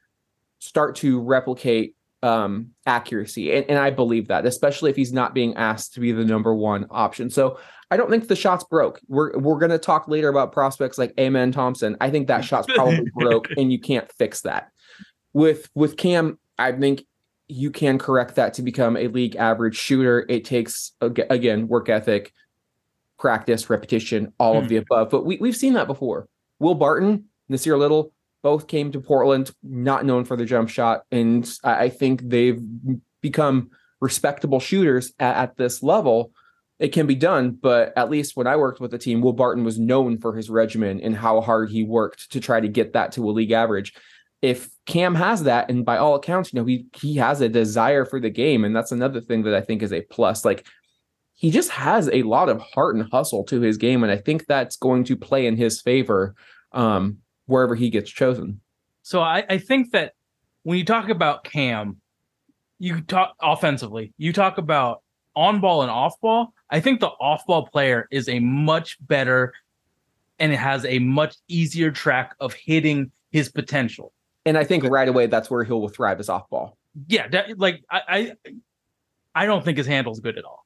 start 0.60 0.96
to 0.98 1.22
replicate 1.22 1.96
um 2.21 2.71
accuracy 2.85 3.53
and, 3.55 3.65
and 3.69 3.79
i 3.79 3.89
believe 3.89 4.27
that 4.27 4.45
especially 4.45 4.89
if 4.89 4.95
he's 4.97 5.13
not 5.13 5.33
being 5.33 5.55
asked 5.55 5.93
to 5.93 6.01
be 6.01 6.11
the 6.11 6.25
number 6.25 6.53
one 6.53 6.85
option. 6.89 7.29
So 7.29 7.59
i 7.91 7.97
don't 7.97 8.09
think 8.09 8.27
the 8.27 8.35
shot's 8.35 8.63
broke. 8.63 8.99
We're 9.07 9.38
we're 9.38 9.59
going 9.59 9.71
to 9.71 9.79
talk 9.79 10.07
later 10.07 10.29
about 10.29 10.51
prospects 10.51 10.97
like 10.97 11.13
amen 11.19 11.51
thompson. 11.51 11.97
I 12.01 12.09
think 12.09 12.27
that 12.27 12.43
shot's 12.43 12.67
probably 12.73 13.09
broke 13.15 13.47
and 13.57 13.71
you 13.71 13.79
can't 13.79 14.11
fix 14.13 14.41
that. 14.41 14.69
With 15.33 15.69
with 15.75 15.97
cam 15.97 16.39
i 16.57 16.71
think 16.71 17.05
you 17.49 17.71
can 17.71 17.97
correct 17.97 18.35
that 18.35 18.53
to 18.53 18.61
become 18.61 18.95
a 18.95 19.07
league 19.07 19.35
average 19.35 19.75
shooter. 19.75 20.25
It 20.29 20.45
takes 20.45 20.93
again 21.01 21.67
work 21.67 21.89
ethic 21.89 22.31
practice 23.17 23.69
repetition 23.69 24.31
all 24.39 24.55
mm. 24.55 24.57
of 24.59 24.63
hmm. 24.63 24.69
the 24.69 24.75
above. 24.77 25.09
But 25.09 25.25
we, 25.25 25.38
we've 25.38 25.57
seen 25.57 25.73
that 25.73 25.88
before. 25.88 26.27
Will 26.59 26.75
barton 26.75 27.25
nassir 27.51 27.77
little 27.77 28.13
both 28.41 28.67
came 28.67 28.91
to 28.91 29.01
Portland 29.01 29.51
not 29.63 30.05
known 30.05 30.25
for 30.25 30.36
the 30.36 30.46
jump 30.46 30.69
shot, 30.69 31.03
and 31.12 31.50
I 31.63 31.89
think 31.89 32.22
they've 32.24 32.62
become 33.22 33.72
respectable 34.01 34.60
shooters 34.60 35.13
at, 35.19 35.36
at, 35.36 35.58
this 35.58 35.84
level. 35.84 36.31
It 36.79 36.89
can 36.89 37.08
be 37.08 37.15
done, 37.15 37.51
but 37.51 37.91
at 37.98 38.10
least 38.10 38.38
when 38.38 38.48
I 38.48 38.55
worked 38.55 38.79
with 38.79 38.91
the 38.91 38.98
team, 38.98 39.19
Will 39.19 39.34
Barton 39.34 39.65
was 39.65 39.77
known 39.77 40.17
for 40.17 40.34
his 40.34 40.50
regimen 40.50 41.01
and 41.01 41.15
how 41.15 41.41
hard 41.41 41.69
he 41.69 41.84
worked 41.84 42.31
to 42.31 42.39
try 42.39 42.62
to 42.62 42.69
get 42.69 42.93
that 42.93 43.12
to 43.13 43.29
a 43.29 43.31
league 43.31 43.51
average. 43.51 43.93
If 44.41 44.69
Cam 44.86 45.15
has 45.15 45.43
that, 45.43 45.69
and 45.69 45.86
by 45.86 45.98
all 45.98 46.15
accounts, 46.15 46.53
you 46.53 46.60
know, 46.60 46.65
he 46.65 46.86
he 46.96 47.17
has 47.17 47.41
a 47.41 47.50
desire 47.50 48.05
for 48.05 48.22
the 48.22 48.29
game, 48.29 48.63
and 48.63 48.74
that's 48.74 48.93
another 48.93 49.19
thing 49.19 49.43
that 49.43 49.53
I 49.53 49.60
think 49.60 49.84
is 49.84 49.91
a 49.91 50.01
plus. 50.03 50.46
Like 50.46 50.65
he 51.36 51.51
just 51.51 51.72
has 51.72 52.10
a 52.10 52.24
lot 52.24 52.48
of 52.48 52.62
heart 52.62 52.96
and 52.96 53.10
hustle 53.12 53.43
to 53.46 53.60
his 53.60 53.75
game, 53.75 54.03
and 54.03 54.12
I 54.12 54.17
think 54.17 54.46
that's 54.46 54.77
going 54.77 55.03
to 55.05 55.17
play 55.17 55.46
in 55.46 55.58
his 55.58 55.81
favor. 55.81 56.36
Um, 56.72 57.17
wherever 57.50 57.75
he 57.75 57.89
gets 57.89 58.10
chosen. 58.10 58.62
So 59.01 59.22
I, 59.22 59.44
I 59.50 59.58
think 59.58 59.91
that 59.91 60.13
when 60.63 60.77
you 60.77 60.86
talk 60.86 61.10
about 61.10 61.44
Cam, 61.44 61.98
you 62.77 63.01
talk 63.01 63.36
offensively, 63.41 64.13
you 64.18 64.32
talk 64.32 64.58
about 64.58 65.01
on 65.36 65.60
ball 65.60 65.82
and 65.82 65.91
off 65.91 66.20
ball. 66.22 66.53
I 66.70 66.79
think 66.79 67.00
the 67.00 67.08
off 67.08 67.46
ball 67.46 67.68
player 67.68 68.08
is 68.12 68.29
a 68.29 68.39
much 68.39 68.98
better 69.06 69.53
and 70.38 70.53
it 70.53 70.58
has 70.58 70.86
a 70.86 71.00
much 71.00 71.36
easier 71.48 71.91
track 71.91 72.36
of 72.39 72.53
hitting 72.53 73.12
his 73.32 73.50
potential. 73.50 74.13
And 74.46 74.58
I 74.58 74.63
think 74.63 74.84
right 74.84 75.08
away 75.08 75.27
that's 75.27 75.50
where 75.50 75.63
he'll 75.63 75.88
thrive 75.89 76.20
is 76.20 76.29
off 76.29 76.50
ball. 76.50 76.77
Yeah, 77.08 77.27
that, 77.29 77.60
like 77.60 77.84
I, 77.91 78.01
I 78.08 78.53
I 79.36 79.46
don't 79.46 79.63
think 79.63 79.77
his 79.77 79.88
handle's 79.88 80.20
good 80.20 80.38
at 80.38 80.46
all. 80.46 80.65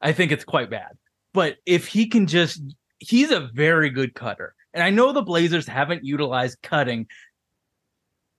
I 0.00 0.12
think 0.12 0.32
it's 0.32 0.44
quite 0.44 0.70
bad. 0.70 0.96
But 1.32 1.56
if 1.66 1.86
he 1.86 2.06
can 2.06 2.26
just 2.26 2.62
he's 2.98 3.30
a 3.30 3.40
very 3.40 3.90
good 3.90 4.14
cutter. 4.14 4.54
And 4.74 4.82
I 4.82 4.90
know 4.90 5.12
the 5.12 5.22
Blazers 5.22 5.66
haven't 5.66 6.04
utilized 6.04 6.58
cutting. 6.62 7.06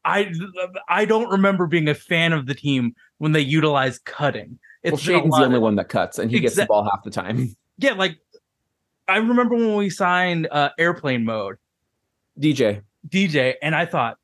I 0.03 0.31
I 0.87 1.05
don't 1.05 1.29
remember 1.29 1.65
being 1.65 1.87
a 1.87 1.95
fan 1.95 2.33
of 2.33 2.45
the 2.45 2.53
team 2.53 2.93
when 3.17 3.31
they 3.31 3.39
utilized 3.39 4.03
cutting. 4.05 4.59
It's 4.83 5.07
well, 5.07 5.21
Shaedon's 5.21 5.35
the 5.35 5.45
only 5.45 5.55
of, 5.55 5.63
one 5.63 5.75
that 5.75 5.89
cuts, 5.89 6.19
and 6.19 6.29
he 6.29 6.39
gets 6.39 6.55
the 6.55 6.67
ball 6.67 6.83
half 6.83 7.03
the 7.03 7.11
time. 7.11 7.55
Yeah, 7.77 7.91
like 7.91 8.17
I 9.05 9.17
remember 9.17 9.53
when 9.55 9.75
we 9.75 9.89
signed 9.89 10.47
uh, 10.49 10.69
airplane 10.79 11.25
mode, 11.25 11.57
DJ, 12.39 12.83
DJ, 13.05 13.55
and 13.61 13.75
I 13.75 13.85
thought 13.85 14.17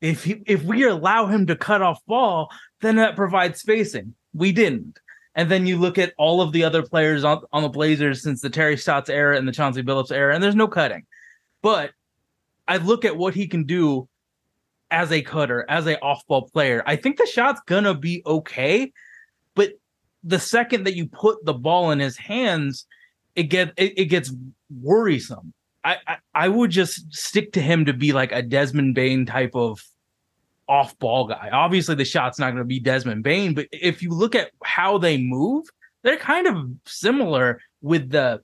if 0.00 0.24
he, 0.24 0.42
if 0.46 0.64
we 0.64 0.82
allow 0.82 1.26
him 1.26 1.46
to 1.46 1.54
cut 1.54 1.80
off 1.80 2.04
ball, 2.06 2.50
then 2.80 2.96
that 2.96 3.14
provides 3.14 3.60
spacing. 3.60 4.14
We 4.34 4.50
didn't. 4.50 4.98
And 5.36 5.48
then 5.48 5.66
you 5.66 5.76
look 5.76 5.96
at 5.96 6.12
all 6.18 6.40
of 6.40 6.50
the 6.50 6.64
other 6.64 6.82
players 6.82 7.22
on, 7.22 7.42
on 7.52 7.62
the 7.62 7.68
Blazers 7.68 8.20
since 8.20 8.40
the 8.40 8.50
Terry 8.50 8.76
Stotts 8.76 9.08
era 9.08 9.36
and 9.36 9.46
the 9.46 9.52
Chauncey 9.52 9.84
Billups 9.84 10.10
era, 10.10 10.34
and 10.34 10.42
there's 10.42 10.56
no 10.56 10.66
cutting. 10.66 11.06
But 11.62 11.92
I 12.66 12.76
look 12.76 13.04
at 13.04 13.16
what 13.16 13.34
he 13.34 13.46
can 13.46 13.64
do 13.64 14.08
as 14.90 15.12
a 15.12 15.22
cutter, 15.22 15.64
as 15.68 15.86
a 15.86 16.00
off-ball 16.00 16.50
player. 16.52 16.82
I 16.86 16.96
think 16.96 17.18
the 17.18 17.26
shot's 17.26 17.60
gonna 17.66 17.94
be 17.94 18.22
okay, 18.24 18.92
but 19.54 19.72
the 20.24 20.38
second 20.38 20.84
that 20.84 20.94
you 20.94 21.06
put 21.06 21.44
the 21.44 21.54
ball 21.54 21.90
in 21.90 21.98
his 21.98 22.16
hands, 22.16 22.86
it 23.34 23.44
get 23.44 23.72
it, 23.76 23.98
it 23.98 24.04
gets 24.06 24.32
worrisome. 24.82 25.52
I, 25.84 25.96
I, 26.06 26.16
I 26.34 26.48
would 26.48 26.70
just 26.70 27.14
stick 27.14 27.52
to 27.52 27.60
him 27.60 27.84
to 27.86 27.92
be 27.92 28.12
like 28.12 28.32
a 28.32 28.42
Desmond 28.42 28.94
Bane 28.94 29.26
type 29.26 29.54
of 29.54 29.80
off 30.68 30.98
ball 30.98 31.26
guy. 31.26 31.48
Obviously, 31.52 31.94
the 31.94 32.04
shot's 32.04 32.38
not 32.38 32.50
going 32.50 32.58
to 32.58 32.64
be 32.64 32.80
Desmond 32.80 33.22
Bane, 33.22 33.54
but 33.54 33.68
if 33.72 34.02
you 34.02 34.10
look 34.10 34.34
at 34.34 34.50
how 34.62 34.98
they 34.98 35.16
move, 35.16 35.66
they're 36.02 36.18
kind 36.18 36.46
of 36.46 36.68
similar 36.86 37.60
with 37.80 38.10
the 38.10 38.42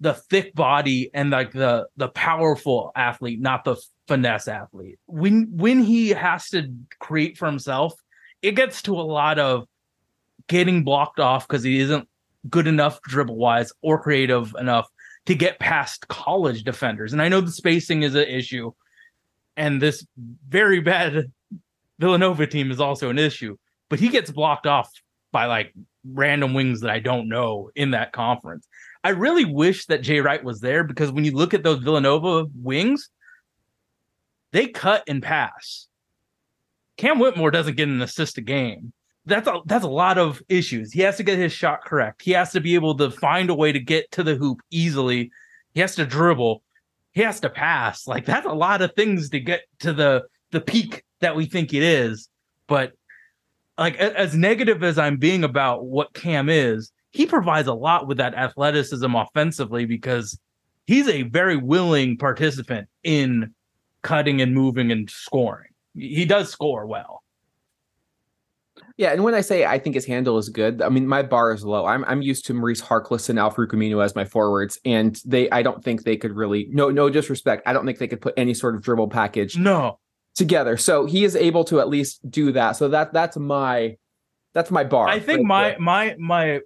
the 0.00 0.14
thick 0.14 0.54
body 0.54 1.10
and 1.14 1.30
like 1.30 1.52
the 1.52 1.88
the 1.96 2.08
powerful 2.08 2.92
athlete, 2.94 3.40
not 3.40 3.64
the 3.64 3.76
finesse 4.08 4.48
athlete. 4.48 4.98
When 5.06 5.48
when 5.56 5.82
he 5.82 6.10
has 6.10 6.50
to 6.50 6.72
create 6.98 7.38
for 7.38 7.46
himself, 7.46 7.94
it 8.42 8.52
gets 8.52 8.82
to 8.82 8.98
a 8.98 9.02
lot 9.02 9.38
of 9.38 9.66
getting 10.48 10.84
blocked 10.84 11.18
off 11.18 11.48
because 11.48 11.62
he 11.62 11.80
isn't 11.80 12.08
good 12.48 12.66
enough 12.66 13.00
dribble 13.02 13.36
wise 13.36 13.72
or 13.82 14.00
creative 14.00 14.54
enough 14.58 14.86
to 15.24 15.34
get 15.34 15.58
past 15.58 16.06
college 16.08 16.62
defenders. 16.62 17.12
And 17.12 17.20
I 17.20 17.28
know 17.28 17.40
the 17.40 17.50
spacing 17.50 18.02
is 18.02 18.14
an 18.14 18.28
issue, 18.28 18.72
and 19.56 19.80
this 19.80 20.06
very 20.48 20.80
bad 20.80 21.32
Villanova 21.98 22.46
team 22.46 22.70
is 22.70 22.80
also 22.80 23.08
an 23.08 23.18
issue, 23.18 23.56
but 23.88 23.98
he 23.98 24.08
gets 24.08 24.30
blocked 24.30 24.66
off 24.66 24.90
by 25.32 25.46
like 25.46 25.72
random 26.04 26.54
wings 26.54 26.80
that 26.82 26.90
I 26.90 27.00
don't 27.00 27.28
know 27.28 27.70
in 27.74 27.92
that 27.92 28.12
conference. 28.12 28.68
I 29.06 29.10
really 29.10 29.44
wish 29.44 29.86
that 29.86 30.02
Jay 30.02 30.18
Wright 30.18 30.42
was 30.42 30.58
there 30.58 30.82
because 30.82 31.12
when 31.12 31.24
you 31.24 31.30
look 31.30 31.54
at 31.54 31.62
those 31.62 31.78
Villanova 31.78 32.46
wings, 32.60 33.08
they 34.50 34.66
cut 34.66 35.04
and 35.06 35.22
pass. 35.22 35.86
Cam 36.96 37.20
Whitmore 37.20 37.52
doesn't 37.52 37.76
get 37.76 37.86
an 37.86 38.02
assist 38.02 38.36
a 38.36 38.40
game. 38.40 38.92
That's 39.24 39.46
a 39.46 39.60
that's 39.64 39.84
a 39.84 39.88
lot 39.88 40.18
of 40.18 40.42
issues. 40.48 40.92
He 40.92 41.02
has 41.02 41.18
to 41.18 41.22
get 41.22 41.38
his 41.38 41.52
shot 41.52 41.84
correct. 41.84 42.22
He 42.22 42.32
has 42.32 42.50
to 42.50 42.60
be 42.60 42.74
able 42.74 42.96
to 42.96 43.12
find 43.12 43.48
a 43.48 43.54
way 43.54 43.70
to 43.70 43.78
get 43.78 44.10
to 44.10 44.24
the 44.24 44.34
hoop 44.34 44.58
easily. 44.72 45.30
He 45.72 45.78
has 45.78 45.94
to 45.94 46.04
dribble. 46.04 46.64
He 47.12 47.20
has 47.20 47.38
to 47.40 47.48
pass. 47.48 48.08
Like 48.08 48.24
that's 48.24 48.46
a 48.46 48.52
lot 48.54 48.82
of 48.82 48.92
things 48.94 49.30
to 49.30 49.38
get 49.38 49.66
to 49.80 49.92
the 49.92 50.24
the 50.50 50.60
peak 50.60 51.04
that 51.20 51.36
we 51.36 51.46
think 51.46 51.72
it 51.72 51.84
is. 51.84 52.28
But 52.66 52.94
like 53.78 53.94
as 53.98 54.34
negative 54.34 54.82
as 54.82 54.98
I'm 54.98 55.18
being 55.18 55.44
about 55.44 55.84
what 55.84 56.12
Cam 56.12 56.48
is, 56.48 56.90
he 57.12 57.26
provides 57.26 57.68
a 57.68 57.74
lot 57.74 58.06
with 58.06 58.18
that 58.18 58.34
athleticism 58.34 59.14
offensively 59.14 59.86
because 59.86 60.38
he's 60.86 61.08
a 61.08 61.22
very 61.22 61.56
willing 61.56 62.16
participant 62.16 62.88
in 63.02 63.54
cutting 64.02 64.40
and 64.40 64.54
moving 64.54 64.92
and 64.92 65.10
scoring. 65.10 65.70
He 65.94 66.24
does 66.24 66.50
score 66.50 66.86
well. 66.86 67.22
Yeah, 68.98 69.12
and 69.12 69.22
when 69.22 69.34
I 69.34 69.42
say 69.42 69.66
I 69.66 69.78
think 69.78 69.94
his 69.94 70.06
handle 70.06 70.38
is 70.38 70.48
good, 70.48 70.80
I 70.80 70.88
mean 70.88 71.06
my 71.06 71.22
bar 71.22 71.52
is 71.52 71.64
low. 71.64 71.84
I'm 71.86 72.04
I'm 72.06 72.22
used 72.22 72.46
to 72.46 72.54
Maurice 72.54 72.80
Harkless 72.80 73.28
and 73.28 73.38
Al-Farouq 73.38 73.68
Aminu 73.72 74.02
as 74.02 74.14
my 74.14 74.24
forwards, 74.24 74.78
and 74.84 75.20
they 75.24 75.50
I 75.50 75.62
don't 75.62 75.84
think 75.84 76.04
they 76.04 76.16
could 76.16 76.32
really 76.32 76.68
no 76.70 76.90
no 76.90 77.10
disrespect. 77.10 77.62
I 77.66 77.72
don't 77.74 77.84
think 77.84 77.98
they 77.98 78.08
could 78.08 78.22
put 78.22 78.34
any 78.38 78.54
sort 78.54 78.74
of 78.74 78.82
dribble 78.82 79.08
package 79.08 79.58
no 79.58 79.98
together. 80.34 80.76
So 80.76 81.04
he 81.04 81.24
is 81.24 81.36
able 81.36 81.64
to 81.64 81.80
at 81.80 81.88
least 81.88 82.30
do 82.30 82.52
that. 82.52 82.72
So 82.76 82.88
that 82.88 83.12
that's 83.12 83.36
my 83.36 83.96
that's 84.54 84.70
my 84.70 84.84
bar. 84.84 85.08
I 85.08 85.20
think 85.20 85.40
right 85.40 85.46
my 85.46 85.68
there. 85.68 85.78
my 85.78 86.16
my 86.18 86.60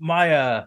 my 0.00 0.34
uh 0.34 0.64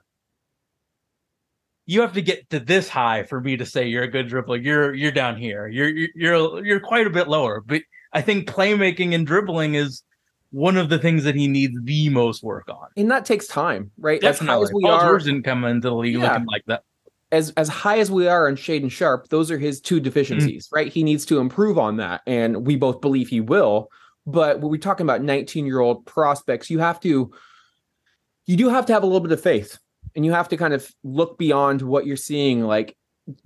you 1.86 2.02
have 2.02 2.14
to 2.14 2.22
get 2.22 2.50
to 2.50 2.60
this 2.60 2.88
high 2.88 3.24
for 3.24 3.42
me 3.42 3.58
to 3.58 3.66
say 3.66 3.88
you're 3.88 4.04
a 4.04 4.08
good 4.08 4.30
dribbler. 4.30 4.64
You're 4.64 4.94
you're 4.94 5.12
down 5.12 5.36
here. 5.36 5.68
You're 5.68 5.90
you're 5.90 6.66
you're 6.66 6.80
quite 6.80 7.08
a 7.08 7.10
bit 7.10 7.28
lower. 7.28 7.62
But 7.62 7.82
I 8.14 8.22
think 8.22 8.48
playmaking 8.48 9.14
and 9.14 9.28
dribbling 9.28 9.76
is 9.76 10.04
one 10.52 10.78
of 10.78 10.90
the 10.90 11.00
things 11.00 11.24
that 11.24 11.36
he 11.36 11.48
needs 11.48 11.76
the 11.84 12.10
most 12.10 12.44
work 12.44 12.70
on. 12.70 12.88
And 12.96 13.10
that 13.12 13.26
takes 13.26 13.48
time, 13.48 13.92
right? 13.98 14.22
Definitely. 14.22 14.54
As 14.54 14.60
high 14.60 14.64
as 14.64 14.74
we 14.74 14.84
Paul 14.84 14.92
are, 14.92 15.02
George 15.02 15.24
didn't 15.24 15.44
come 15.44 15.66
into 15.66 15.90
the 15.90 15.96
league 15.96 16.16
yeah. 16.16 16.32
looking 16.32 16.46
like 16.46 16.64
that. 16.68 16.84
As 17.32 17.52
as 17.58 17.68
high 17.68 17.98
as 18.00 18.12
we 18.12 18.28
are 18.28 18.48
on 18.48 18.56
Shaedon 18.56 18.92
Sharp, 18.92 19.28
those 19.30 19.52
are 19.52 19.58
his 19.58 19.82
two 19.82 20.00
deficiencies, 20.00 20.68
mm-hmm. 20.68 20.76
right? 20.76 20.88
He 20.88 21.04
needs 21.04 21.26
to 21.26 21.40
improve 21.40 21.78
on 21.78 21.98
that, 21.98 22.22
and 22.28 22.66
we 22.66 22.76
both 22.76 23.02
believe 23.02 23.28
he 23.28 23.42
will. 23.42 23.90
But 24.26 24.62
when 24.62 24.72
we're 24.72 24.78
talking 24.78 25.06
about 25.06 25.22
19 25.22 25.66
year 25.66 25.80
old 25.82 26.06
prospects, 26.06 26.70
you 26.70 26.80
have 26.80 27.00
to 27.02 27.34
you 28.46 28.58
do 28.58 28.70
have 28.70 28.86
to 28.88 28.94
have 28.94 29.04
a 29.04 29.06
little 29.06 29.22
bit 29.22 29.32
of 29.32 29.42
faith 29.42 29.80
and 30.16 30.26
you 30.26 30.32
have 30.32 30.50
to 30.50 30.58
kind 30.58 30.74
of 30.74 30.90
look 31.04 31.38
beyond 31.38 31.82
what 31.82 32.06
you're 32.06 32.18
seeing 32.18 32.64
like 32.64 32.96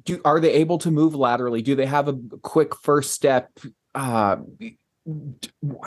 do 0.03 0.21
are 0.25 0.39
they 0.39 0.53
able 0.53 0.77
to 0.79 0.91
move 0.91 1.15
laterally? 1.15 1.61
Do 1.61 1.75
they 1.75 1.85
have 1.85 2.07
a 2.07 2.17
quick 2.41 2.75
first 2.75 3.11
step? 3.11 3.49
Uh 3.93 4.37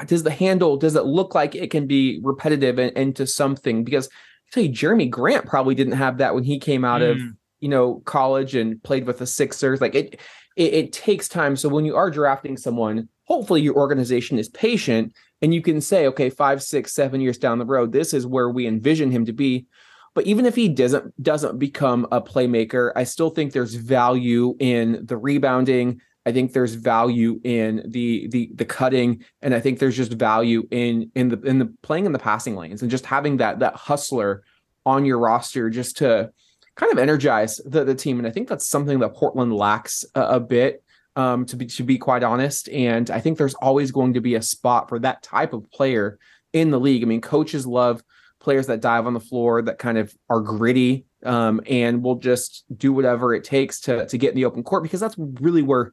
does 0.07 0.23
the 0.23 0.31
handle 0.31 0.77
does 0.77 0.97
it 0.97 1.05
look 1.05 1.35
like 1.35 1.55
it 1.55 1.71
can 1.71 1.87
be 1.87 2.21
repetitive 2.23 2.79
and 2.79 2.97
into 2.97 3.27
something? 3.27 3.85
Because 3.85 4.07
I 4.09 4.51
tell 4.53 4.63
you 4.65 4.71
Jerami 4.71 5.11
Grant 5.11 5.47
probably 5.47 5.75
didn't 5.75 5.95
have 5.95 6.19
that 6.19 6.35
when 6.35 6.45
he 6.45 6.59
came 6.59 6.85
out 6.85 7.01
mm. 7.01 7.11
of 7.11 7.19
you 7.61 7.69
know 7.69 8.01
college 8.07 8.55
and 8.55 8.83
played 8.83 9.07
with 9.07 9.19
the 9.19 9.27
Sixers. 9.27 9.81
Like 9.81 9.95
it, 9.95 10.21
it 10.57 10.75
it 10.75 10.93
takes 10.93 11.29
time. 11.29 11.57
So 11.57 11.69
when 11.69 11.85
you 11.85 11.97
are 11.97 12.11
drafting 12.11 12.57
someone 12.57 13.09
hopefully 13.31 13.63
your 13.63 13.77
organization 13.77 14.41
is 14.41 14.49
patient 14.49 15.15
and 15.41 15.55
you 15.55 15.63
can 15.63 15.81
say, 15.81 16.09
okay, 16.09 16.29
five, 16.29 16.61
six, 16.61 16.93
seven 16.93 17.21
years 17.21 17.39
down 17.39 17.61
the 17.61 17.65
road, 17.65 17.93
this 17.93 18.13
is 18.13 18.27
where 18.27 18.51
we 18.51 18.67
envision 18.67 19.13
him 19.13 19.25
to 19.25 19.33
be. 19.33 19.67
But 20.15 20.27
even 20.27 20.47
if 20.47 20.57
he 20.57 20.69
doesn't 20.69 21.23
doesn't 21.23 21.61
become 21.61 22.09
a 22.11 22.21
playmaker, 22.21 22.91
I 22.97 23.05
still 23.05 23.31
think 23.31 23.53
there's 23.53 23.77
value 23.77 24.57
in 24.59 25.07
the 25.07 25.17
rebounding. 25.17 26.01
I 26.27 26.33
think 26.33 26.53
there's 26.53 26.75
value 26.75 27.41
in 27.45 27.85
the 27.87 28.27
the 28.27 28.51
the 28.57 28.65
cutting, 28.65 29.25
and 29.41 29.55
I 29.55 29.61
think 29.61 29.79
there's 29.79 29.97
just 29.97 30.15
value 30.15 30.67
in 30.73 31.13
in 31.15 31.29
the 31.29 31.41
in 31.43 31.61
the 31.61 31.73
playing 31.83 32.07
in 32.07 32.13
the 32.13 32.19
passing 32.19 32.57
lanes 32.57 32.83
and 32.83 32.91
just 32.91 33.07
having 33.07 33.37
that 33.37 33.61
that 33.61 33.77
hustler 33.77 34.43
on 34.85 35.05
your 35.05 35.21
roster 35.21 35.71
just 35.71 35.99
to 35.99 36.33
kind 36.75 36.91
of 36.91 36.99
energize 36.99 37.61
the, 37.65 37.85
the 37.85 37.95
team. 37.95 38.19
And 38.19 38.27
I 38.27 38.33
think 38.33 38.49
that's 38.49 38.67
something 38.67 38.99
that 38.99 39.15
Portland 39.15 39.55
lacks 39.55 40.05
a, 40.17 40.23
a 40.23 40.41
bit 40.41 40.83
um, 41.17 41.45
to 41.47 41.57
be 41.57 41.67
to 41.67 41.83
be 41.83 41.99
quite 41.99 42.23
honest. 42.23 42.69
And 42.69 43.11
I 43.11 43.21
think 43.21 43.39
there's 43.39 43.55
always 43.55 43.91
going 43.91 44.15
to 44.15 44.21
be 44.21 44.35
a 44.35 44.43
spot 44.43 44.89
for 44.89 44.99
that 45.01 45.23
type 45.23 45.53
of 45.53 45.71
player 45.71 46.19
in 46.53 46.71
the 46.71 46.81
league. 46.81 47.03
I 47.03 47.07
mean, 47.07 47.21
coaches 47.21 47.67
love 47.67 48.03
players 48.41 48.67
that 48.67 48.81
dive 48.81 49.07
on 49.07 49.15
the 49.15 49.21
floor 49.21 49.63
that 49.63 49.79
kind 49.79 49.99
of 49.99 50.15
are 50.29 50.41
gritty 50.41 51.05
um, 51.25 51.61
and 51.69 52.03
will 52.03 52.17
just 52.17 52.65
do 52.75 52.93
whatever 52.93 53.35
it 53.35 53.45
takes 53.45 53.81
to 53.81 54.07
to 54.07 54.19
get 54.19 54.31
in 54.31 54.37
the 54.37 54.47
open 54.47 54.63
court 54.63 54.83
because 54.83 55.01
that's 55.01 55.17
really 55.19 55.63
where 55.63 55.93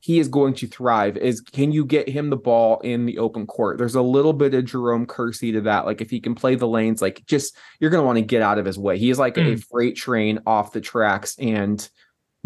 he 0.00 0.20
is 0.20 0.28
going 0.28 0.54
to 0.54 0.66
thrive 0.66 1.16
is 1.16 1.40
can 1.40 1.72
you 1.72 1.84
get 1.84 2.08
him 2.08 2.30
the 2.30 2.36
ball 2.36 2.78
in 2.80 3.06
the 3.06 3.18
open 3.18 3.46
court 3.46 3.78
there's 3.78 3.94
a 3.94 4.02
little 4.02 4.32
bit 4.32 4.54
of 4.54 4.64
jerome 4.64 5.06
kersey 5.06 5.50
to 5.50 5.62
that 5.62 5.86
like 5.86 6.00
if 6.00 6.10
he 6.10 6.20
can 6.20 6.34
play 6.34 6.54
the 6.54 6.68
lanes 6.68 7.02
like 7.02 7.24
just 7.26 7.56
you're 7.80 7.90
going 7.90 8.00
to 8.00 8.06
want 8.06 8.16
to 8.16 8.22
get 8.22 8.42
out 8.42 8.58
of 8.58 8.66
his 8.66 8.78
way 8.78 8.98
he's 8.98 9.18
like 9.18 9.34
mm. 9.34 9.54
a 9.54 9.56
freight 9.56 9.96
train 9.96 10.38
off 10.46 10.72
the 10.72 10.80
tracks 10.80 11.36
and 11.38 11.88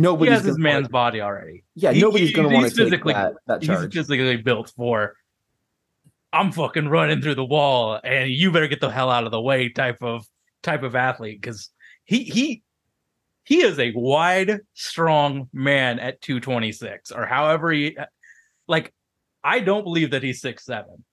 Nobody 0.03 0.31
has 0.33 0.45
his 0.45 0.59
man's 0.59 0.89
body 0.89 1.21
already. 1.21 1.65
Yeah, 1.75 1.93
nobody's 1.93 2.29
he, 2.29 2.35
going 2.35 2.49
to 2.49 2.55
want 2.55 2.69
to 2.69 2.75
physically, 2.75 3.13
that, 3.13 3.35
that 3.47 3.63
charge. 3.63 3.95
He's 3.95 4.07
physically 4.07 4.37
built 4.37 4.73
for. 4.77 5.15
I'm 6.33 6.51
fucking 6.51 6.89
running 6.89 7.21
through 7.21 7.37
the 7.37 7.45
wall, 7.45 8.01
and 8.03 8.31
you 8.31 8.51
better 8.51 8.69
get 8.69 8.81
the 8.81 8.91
hell 8.91 9.11
out 9.11 9.25
of 9.25 9.31
the 9.31 9.41
way. 9.41 9.69
Type 9.69 10.03
of 10.03 10.27
type 10.63 10.83
of 10.83 10.97
athlete 10.97 11.41
because 11.41 11.71
he 12.05 12.25
he 12.25 12.63
he 13.45 13.63
is 13.63 13.79
a 13.79 13.93
wide, 13.95 14.61
strong 14.75 15.49
man 15.53 15.99
at 15.99 16.21
226 16.21 17.13
or 17.13 17.27
however 17.27 17.71
he 17.71 17.97
like. 18.67 18.93
I 19.45 19.59
don't 19.59 19.83
believe 19.83 20.13
that 20.13 20.23
he's 20.23 20.41
six 20.41 20.65
seven. 20.65 21.05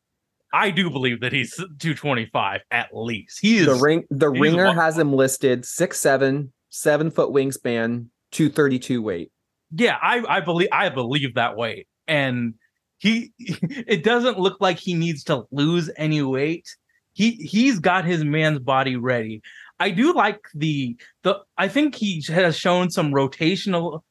I 0.51 0.71
do 0.71 0.89
believe 0.89 1.21
that 1.21 1.31
he's 1.31 1.55
225 1.55 2.61
at 2.71 2.89
least. 2.93 3.39
He 3.39 3.57
is 3.57 3.65
the 3.67 3.75
ring. 3.75 4.05
The 4.09 4.29
ringer 4.29 4.73
has 4.73 4.97
him 4.97 5.13
listed 5.13 5.65
six 5.65 5.99
seven, 5.99 6.53
seven 6.69 7.11
foot 7.11 7.29
wingspan, 7.29 8.07
232 8.31 9.01
weight. 9.01 9.31
Yeah, 9.71 9.97
I 10.01 10.23
I 10.27 10.39
believe 10.41 10.69
I 10.71 10.89
believe 10.89 11.35
that 11.35 11.55
weight. 11.55 11.87
And 12.07 12.55
he 12.97 13.31
it 13.37 14.03
doesn't 14.03 14.39
look 14.39 14.57
like 14.59 14.77
he 14.77 14.93
needs 14.93 15.23
to 15.25 15.45
lose 15.51 15.89
any 15.97 16.21
weight. 16.21 16.67
He 17.13 17.31
he's 17.31 17.79
got 17.79 18.05
his 18.05 18.23
man's 18.23 18.59
body 18.59 18.95
ready. 18.95 19.41
I 19.79 19.91
do 19.91 20.13
like 20.13 20.39
the 20.53 20.97
the 21.23 21.39
I 21.57 21.67
think 21.67 21.95
he 21.95 22.23
has 22.29 22.57
shown 22.57 22.89
some 22.89 23.11
rotational 23.11 24.01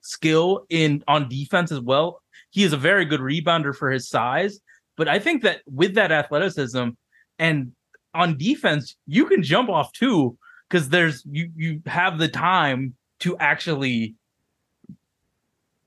skill 0.00 0.66
in 0.68 1.02
on 1.08 1.28
defense 1.28 1.72
as 1.72 1.80
well. 1.80 2.20
He 2.50 2.64
is 2.64 2.72
a 2.72 2.78
very 2.78 3.04
good 3.04 3.20
rebounder 3.20 3.74
for 3.74 3.90
his 3.90 4.08
size, 4.08 4.60
but 4.96 5.08
I 5.08 5.18
think 5.18 5.42
that 5.42 5.62
with 5.66 5.94
that 5.94 6.12
athleticism 6.12 6.90
and 7.38 7.72
on 8.14 8.36
defense, 8.36 8.94
you 9.06 9.26
can 9.26 9.42
jump 9.42 9.70
off 9.70 9.92
too 9.92 10.36
because 10.68 10.88
there's 10.88 11.24
you 11.30 11.50
you 11.56 11.82
have 11.86 12.18
the 12.18 12.28
time 12.28 12.94
to 13.22 13.36
actually 13.38 14.14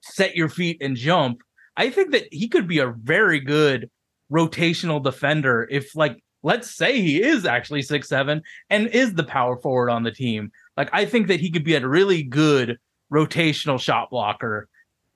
set 0.02 0.36
your 0.36 0.50
feet 0.50 0.78
and 0.82 0.96
jump. 0.96 1.42
I 1.78 1.90
think 1.90 2.12
that 2.12 2.28
he 2.32 2.48
could 2.48 2.68
be 2.68 2.80
a 2.80 2.88
very 2.88 3.40
good 3.40 3.90
rotational 4.32 5.04
defender 5.04 5.68
if 5.70 5.96
like 5.96 6.24
let's 6.44 6.74
say 6.74 7.02
he 7.02 7.22
is 7.22 7.46
actually 7.46 7.82
six 7.82 8.08
seven 8.08 8.42
and 8.70 8.88
is 8.88 9.14
the 9.14 9.24
power 9.24 9.58
forward 9.58 9.90
on 9.90 10.04
the 10.04 10.12
team. 10.12 10.52
Like 10.78 10.90
I 10.94 11.06
think 11.06 11.28
that 11.28 11.40
he 11.40 11.52
could 11.52 11.64
be 11.64 11.76
a 11.76 11.86
really 11.86 12.24
good 12.24 12.80
rotational 13.12 13.80
shot 13.80 14.10
blocker 14.10 14.70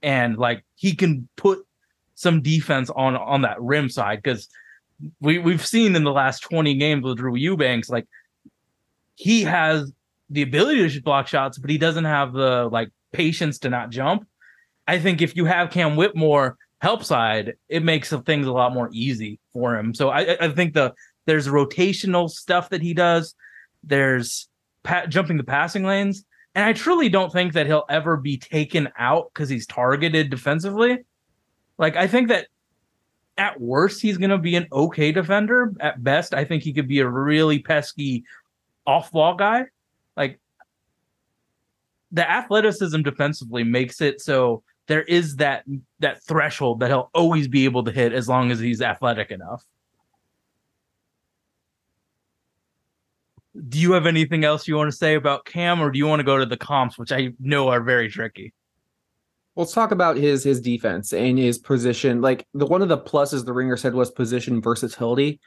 and 0.04 0.38
like 0.38 0.64
he 0.76 0.96
can 0.96 1.28
put 1.38 1.66
some 2.16 2.42
defense 2.42 2.90
on 2.90 3.16
on 3.16 3.44
that 3.44 3.62
rim 3.62 3.90
side 3.90 4.22
because 4.22 4.50
we 5.22 5.38
we've 5.38 5.66
seen 5.66 5.96
in 5.96 6.04
the 6.04 6.12
last 6.12 6.42
20 6.42 6.76
games 6.76 7.04
with 7.04 7.18
Drew 7.18 7.36
Eubanks 7.36 7.90
like 7.90 8.08
he 9.16 9.44
has 9.44 9.92
the 10.30 10.42
ability 10.42 10.88
to 10.90 11.02
block 11.02 11.28
shots, 11.28 11.58
but 11.58 11.70
he 11.70 11.78
doesn't 11.78 12.06
have 12.06 12.34
the 12.34 12.70
like 12.72 12.90
patience 13.12 13.60
to 13.60 13.70
not 13.70 13.90
jump. 13.90 14.28
I 14.88 15.00
think 15.00 15.22
if 15.22 15.36
you 15.36 15.46
have 15.46 15.72
Cam 15.72 15.96
Whitmore 15.96 16.58
help 16.82 17.04
side, 17.04 17.56
it 17.68 17.84
makes 17.84 18.14
things 18.26 18.48
a 18.48 18.52
lot 18.52 18.74
more 18.74 18.90
easy 18.92 19.40
for 19.54 19.76
him. 19.76 19.94
So 19.94 20.10
I, 20.10 20.38
I 20.40 20.50
think 20.50 20.74
the 20.74 20.94
there's 21.26 21.48
rotational 21.48 22.30
stuff 22.30 22.70
that 22.70 22.82
he 22.82 22.94
does. 22.94 23.36
There's 23.84 24.48
pa- 24.84 25.06
jumping 25.06 25.38
the 25.38 25.44
passing 25.44 25.84
lanes, 25.84 26.24
and 26.56 26.66
I 26.66 26.74
truly 26.74 27.10
don't 27.10 27.32
think 27.32 27.54
that 27.54 27.66
he'll 27.66 27.86
ever 27.90 28.18
be 28.18 28.38
taken 28.38 28.90
out 28.98 29.32
because 29.34 29.50
he's 29.50 29.68
targeted 29.68 30.30
defensively. 30.30 31.00
Like 31.78 31.96
I 31.96 32.08
think 32.08 32.30
that 32.30 32.48
at 33.38 33.60
worst 33.60 34.02
he's 34.02 34.18
going 34.18 34.32
to 34.32 34.38
be 34.38 34.56
an 34.56 34.68
okay 34.72 35.12
defender. 35.12 35.74
At 35.80 36.04
best, 36.04 36.34
I 36.34 36.46
think 36.46 36.64
he 36.64 36.74
could 36.74 36.88
be 36.88 37.00
a 37.00 37.08
really 37.08 37.60
pesky 37.60 38.26
off 38.86 39.12
ball 39.12 39.36
guy 39.36 39.66
the 42.12 42.30
athleticism 42.30 43.02
defensively 43.02 43.64
makes 43.64 44.02
it 44.02 44.22
so 44.22 44.64
there 44.88 45.04
is 45.04 45.36
that 45.36 45.64
that 46.00 46.24
threshold 46.24 46.80
that 46.80 46.90
he'll 46.90 47.12
always 47.14 47.48
be 47.48 47.66
able 47.66 47.84
to 47.84 47.92
hit 47.92 48.14
as 48.14 48.28
long 48.28 48.52
as 48.52 48.60
he's 48.60 48.82
athletic 48.82 49.32
enough. 49.32 49.64
Do 53.68 53.80
you 53.80 53.92
have 53.92 54.06
anything 54.06 54.44
else 54.44 54.68
you 54.68 54.76
want 54.76 54.90
to 54.92 54.96
say 54.96 55.16
about 55.16 55.46
Cam, 55.46 55.82
or 55.82 55.92
do 55.92 56.00
you 56.00 56.08
want 56.08 56.22
to 56.22 56.24
go 56.24 56.38
to 56.38 56.46
the 56.46 56.58
comps, 56.58 56.98
which 56.98 57.12
I 57.12 57.34
know 57.40 57.68
are 57.70 57.82
very 57.82 58.10
tricky? 58.10 58.54
let's 59.60 59.74
talk 59.74 59.92
about 59.92 60.16
his 60.16 60.44
his 60.44 60.62
defense 60.62 61.14
and 61.14 61.38
his 61.38 61.58
position. 61.58 62.22
Like 62.22 62.48
the 62.54 62.66
one 62.66 62.82
of 62.82 62.90
the 62.90 62.98
pluses 62.98 63.46
the 63.46 63.54
ringer 63.54 63.78
said 63.78 63.94
was 63.94 64.10
position 64.10 64.62
versatility. 64.62 65.40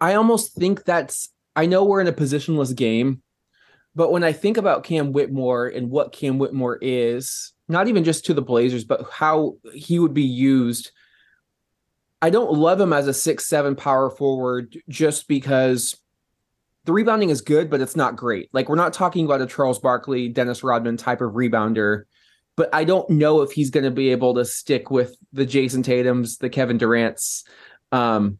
I 0.00 0.14
almost 0.14 0.54
think 0.54 0.84
that's 0.84 1.30
I 1.54 1.66
know 1.66 1.84
we're 1.84 2.00
in 2.00 2.08
a 2.08 2.12
positionless 2.12 2.74
game, 2.74 3.22
but 3.94 4.10
when 4.10 4.24
I 4.24 4.32
think 4.32 4.56
about 4.56 4.84
Cam 4.84 5.12
Whitmore 5.12 5.66
and 5.66 5.90
what 5.90 6.12
Cam 6.12 6.38
Whitmore 6.38 6.78
is, 6.80 7.52
not 7.68 7.88
even 7.88 8.04
just 8.04 8.26
to 8.26 8.34
the 8.34 8.42
Blazers, 8.42 8.84
but 8.84 9.06
how 9.10 9.56
he 9.74 9.98
would 9.98 10.14
be 10.14 10.22
used, 10.22 10.90
I 12.20 12.30
don't 12.30 12.52
love 12.52 12.80
him 12.80 12.92
as 12.92 13.08
a 13.08 13.14
six 13.14 13.46
seven 13.48 13.76
power 13.76 14.08
forward 14.08 14.76
just 14.88 15.28
because 15.28 15.96
the 16.84 16.92
rebounding 16.92 17.30
is 17.30 17.40
good, 17.40 17.70
but 17.70 17.80
it's 17.80 17.96
not 17.96 18.16
great. 18.16 18.48
Like 18.52 18.68
we're 18.68 18.76
not 18.76 18.92
talking 18.92 19.24
about 19.24 19.42
a 19.42 19.46
Charles 19.46 19.78
Barkley, 19.78 20.28
Dennis 20.28 20.64
Rodman 20.64 20.96
type 20.96 21.20
of 21.20 21.32
rebounder, 21.32 22.04
but 22.56 22.70
I 22.72 22.84
don't 22.84 23.08
know 23.10 23.42
if 23.42 23.52
he's 23.52 23.70
going 23.70 23.84
to 23.84 23.90
be 23.90 24.10
able 24.10 24.34
to 24.34 24.44
stick 24.44 24.90
with 24.90 25.16
the 25.32 25.46
Jayson 25.46 25.82
Tatum's, 25.82 26.38
the 26.38 26.50
Kevin 26.50 26.78
Durant's 26.78 27.44
um, 27.92 28.38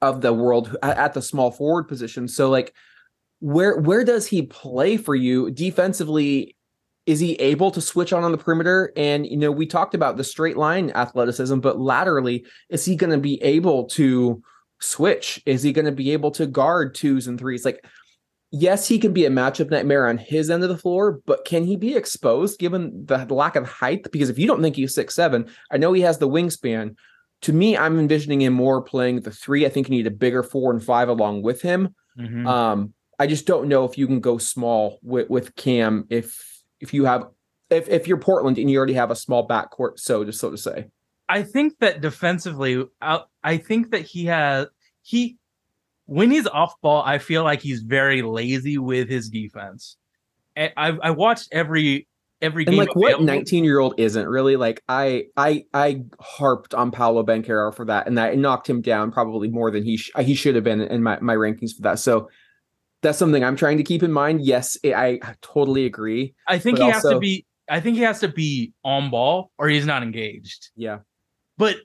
of 0.00 0.20
the 0.20 0.32
world 0.32 0.76
at 0.82 1.14
the 1.14 1.22
small 1.22 1.50
forward 1.50 1.84
position. 1.84 2.28
So 2.28 2.50
like 2.50 2.74
where 3.44 3.76
where 3.76 4.04
does 4.04 4.26
he 4.26 4.40
play 4.40 4.96
for 4.96 5.14
you 5.14 5.50
defensively? 5.50 6.56
Is 7.04 7.20
he 7.20 7.34
able 7.34 7.70
to 7.72 7.80
switch 7.82 8.10
on 8.10 8.24
on 8.24 8.32
the 8.32 8.38
perimeter? 8.38 8.90
And 8.96 9.26
you 9.26 9.36
know, 9.36 9.52
we 9.52 9.66
talked 9.66 9.94
about 9.94 10.16
the 10.16 10.24
straight 10.24 10.56
line 10.56 10.90
athleticism, 10.94 11.58
but 11.58 11.78
laterally, 11.78 12.46
is 12.70 12.86
he 12.86 12.96
going 12.96 13.12
to 13.12 13.18
be 13.18 13.42
able 13.42 13.84
to 13.88 14.42
switch? 14.80 15.42
Is 15.44 15.62
he 15.62 15.74
going 15.74 15.84
to 15.84 15.92
be 15.92 16.12
able 16.12 16.30
to 16.30 16.46
guard 16.46 16.94
twos 16.94 17.26
and 17.26 17.38
threes? 17.38 17.66
Like, 17.66 17.84
yes, 18.50 18.88
he 18.88 18.98
can 18.98 19.12
be 19.12 19.26
a 19.26 19.30
matchup 19.30 19.70
nightmare 19.70 20.08
on 20.08 20.16
his 20.16 20.48
end 20.48 20.62
of 20.62 20.70
the 20.70 20.78
floor, 20.78 21.20
but 21.26 21.44
can 21.44 21.64
he 21.64 21.76
be 21.76 21.94
exposed 21.94 22.58
given 22.58 23.04
the 23.04 23.26
lack 23.28 23.56
of 23.56 23.68
height? 23.68 24.10
Because 24.10 24.30
if 24.30 24.38
you 24.38 24.46
don't 24.46 24.62
think 24.62 24.76
he's 24.76 24.94
six 24.94 25.14
seven, 25.14 25.50
I 25.70 25.76
know 25.76 25.92
he 25.92 26.00
has 26.00 26.16
the 26.16 26.30
wingspan. 26.30 26.94
To 27.42 27.52
me, 27.52 27.76
I'm 27.76 27.98
envisioning 27.98 28.40
him 28.40 28.54
more 28.54 28.80
playing 28.80 29.20
the 29.20 29.30
three. 29.30 29.66
I 29.66 29.68
think 29.68 29.90
you 29.90 29.96
need 29.96 30.06
a 30.06 30.10
bigger 30.10 30.42
four 30.42 30.72
and 30.72 30.82
five 30.82 31.10
along 31.10 31.42
with 31.42 31.60
him. 31.60 31.94
Mm-hmm. 32.18 32.46
Um, 32.46 32.94
I 33.18 33.26
just 33.26 33.46
don't 33.46 33.68
know 33.68 33.84
if 33.84 33.96
you 33.98 34.06
can 34.06 34.20
go 34.20 34.38
small 34.38 34.98
with, 35.02 35.28
with 35.30 35.54
Cam 35.56 36.06
if 36.10 36.62
if 36.80 36.92
you 36.92 37.04
have 37.04 37.26
if 37.70 37.88
if 37.88 38.06
you're 38.06 38.18
Portland 38.18 38.58
and 38.58 38.70
you 38.70 38.76
already 38.76 38.94
have 38.94 39.10
a 39.10 39.16
small 39.16 39.46
backcourt, 39.46 39.98
so 39.98 40.24
to 40.24 40.32
so 40.32 40.50
to 40.50 40.58
say. 40.58 40.86
I 41.28 41.42
think 41.42 41.78
that 41.78 42.00
defensively, 42.00 42.84
I, 43.00 43.20
I 43.42 43.56
think 43.56 43.90
that 43.92 44.02
he 44.02 44.26
has 44.26 44.66
he 45.02 45.38
when 46.06 46.30
he's 46.30 46.46
off 46.46 46.80
ball, 46.82 47.02
I 47.02 47.18
feel 47.18 47.44
like 47.44 47.62
he's 47.62 47.80
very 47.80 48.22
lazy 48.22 48.78
with 48.78 49.08
his 49.08 49.28
defense. 49.28 49.96
I 50.56 50.70
I 51.02 51.10
watched 51.10 51.48
every 51.52 52.06
every 52.42 52.66
and 52.66 52.76
like 52.76 52.94
what 52.94 53.22
19 53.22 53.64
year 53.64 53.78
old 53.78 53.94
isn't 53.98 54.28
really 54.28 54.56
like 54.56 54.82
I 54.88 55.26
I 55.36 55.64
I 55.72 56.04
harped 56.20 56.74
on 56.74 56.90
Paolo 56.90 57.24
Banchero 57.24 57.74
for 57.74 57.86
that 57.86 58.06
and 58.06 58.18
that 58.18 58.36
knocked 58.36 58.68
him 58.68 58.82
down 58.82 59.10
probably 59.10 59.48
more 59.48 59.70
than 59.70 59.82
he 59.82 59.96
sh- 59.96 60.10
he 60.20 60.34
should 60.34 60.54
have 60.54 60.64
been 60.64 60.80
in 60.80 61.02
my 61.02 61.18
my 61.20 61.34
rankings 61.34 61.74
for 61.74 61.82
that. 61.82 61.98
So 61.98 62.28
that's 63.04 63.18
something 63.18 63.44
I'm 63.44 63.54
trying 63.54 63.76
to 63.78 63.84
keep 63.84 64.02
in 64.02 64.10
mind. 64.10 64.42
Yes, 64.42 64.76
I, 64.84 65.20
I 65.22 65.34
totally 65.40 65.86
agree. 65.86 66.34
I 66.48 66.58
think 66.58 66.78
he 66.78 66.84
also, 66.84 66.94
has 66.94 67.02
to 67.04 67.18
be. 67.20 67.46
I 67.68 67.80
think 67.80 67.96
he 67.96 68.02
has 68.02 68.18
to 68.20 68.28
be 68.28 68.72
on 68.82 69.10
ball, 69.10 69.52
or 69.58 69.68
he's 69.68 69.86
not 69.86 70.02
engaged. 70.02 70.70
Yeah, 70.74 70.98
but 71.56 71.76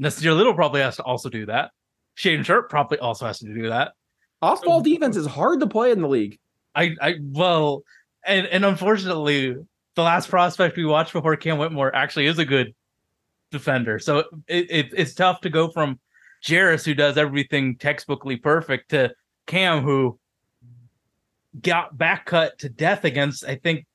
Nassir 0.00 0.34
Little 0.34 0.54
probably 0.54 0.80
has 0.80 0.96
to 0.96 1.02
also 1.02 1.28
do 1.28 1.46
that. 1.46 1.72
Shaedon 2.16 2.44
Sharp 2.44 2.70
probably 2.70 2.98
also 2.98 3.26
has 3.26 3.40
to 3.40 3.52
do 3.52 3.68
that. 3.68 3.92
Off 4.40 4.62
ball 4.62 4.78
um, 4.78 4.82
defense 4.82 5.16
is 5.16 5.26
hard 5.26 5.60
to 5.60 5.66
play 5.66 5.90
in 5.90 6.00
the 6.00 6.08
league. 6.08 6.38
I, 6.74 6.94
I 7.00 7.14
well, 7.20 7.82
and 8.24 8.46
and 8.46 8.64
unfortunately, 8.64 9.56
the 9.94 10.02
last 10.02 10.28
prospect 10.28 10.76
we 10.76 10.84
watched 10.84 11.12
before 11.12 11.36
Cam 11.36 11.58
Whitmore 11.58 11.94
actually 11.94 12.26
is 12.26 12.38
a 12.38 12.44
good 12.44 12.74
defender. 13.50 13.98
So 13.98 14.24
it, 14.48 14.70
it 14.70 14.86
it's 14.96 15.14
tough 15.14 15.40
to 15.42 15.50
go 15.50 15.68
from 15.70 15.98
Jarace, 16.44 16.84
who 16.84 16.94
does 16.94 17.16
everything 17.16 17.76
textbookly 17.76 18.42
perfect, 18.42 18.90
to 18.90 19.12
Cam, 19.46 19.82
who 19.82 20.18
got 21.60 21.96
back 21.96 22.26
cut 22.26 22.58
to 22.58 22.68
death 22.68 23.04
against, 23.04 23.44
I 23.44 23.56
think, 23.56 23.86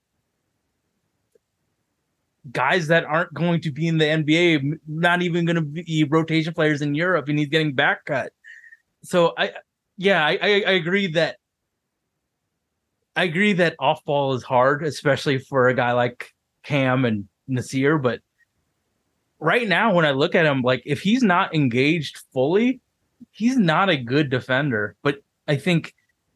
guys 2.52 2.88
that 2.88 3.04
aren't 3.04 3.34
going 3.34 3.62
to 3.62 3.72
be 3.72 3.88
in 3.88 3.98
the 3.98 4.06
NBA, 4.06 4.80
not 4.88 5.22
even 5.22 5.46
going 5.46 5.56
to 5.56 5.62
be 5.62 6.06
rotation 6.10 6.54
players 6.54 6.82
in 6.82 6.96
Europe, 6.96 7.28
and 7.28 7.38
he's 7.38 7.50
getting 7.50 7.74
back 7.74 8.06
cut. 8.06 8.32
So 9.04 9.34
I, 9.38 9.52
yeah, 9.98 10.26
I, 10.26 10.38
I, 10.42 10.72
agree 10.72 11.08
that 11.08 11.38
I 13.16 13.24
agree 13.24 13.54
that 13.54 13.76
off 13.80 14.04
ball 14.06 14.34
is 14.34 14.44
hard, 14.44 14.84
especially 14.84 15.38
for 15.38 15.68
a 15.68 15.74
guy 15.74 15.94
like 15.94 16.34
Cam 16.64 17.06
and 17.06 17.28
Nassir. 17.50 18.02
But 18.02 18.22
right 19.40 19.68
now, 19.68 19.94
when 19.94 20.06
I 20.06 20.12
look 20.12 20.36
at 20.36 20.46
him, 20.46 20.62
like 20.62 20.84
if 20.86 21.02
he's 21.02 21.24
not 21.24 21.56
engaged 21.56 22.22
fully, 22.34 22.82
he's 23.32 23.58
not 23.58 23.90
a 23.90 23.98
good 23.98 24.30
defender. 24.30 24.96
But 25.02 25.20
I 25.50 25.58
think, 25.58 25.94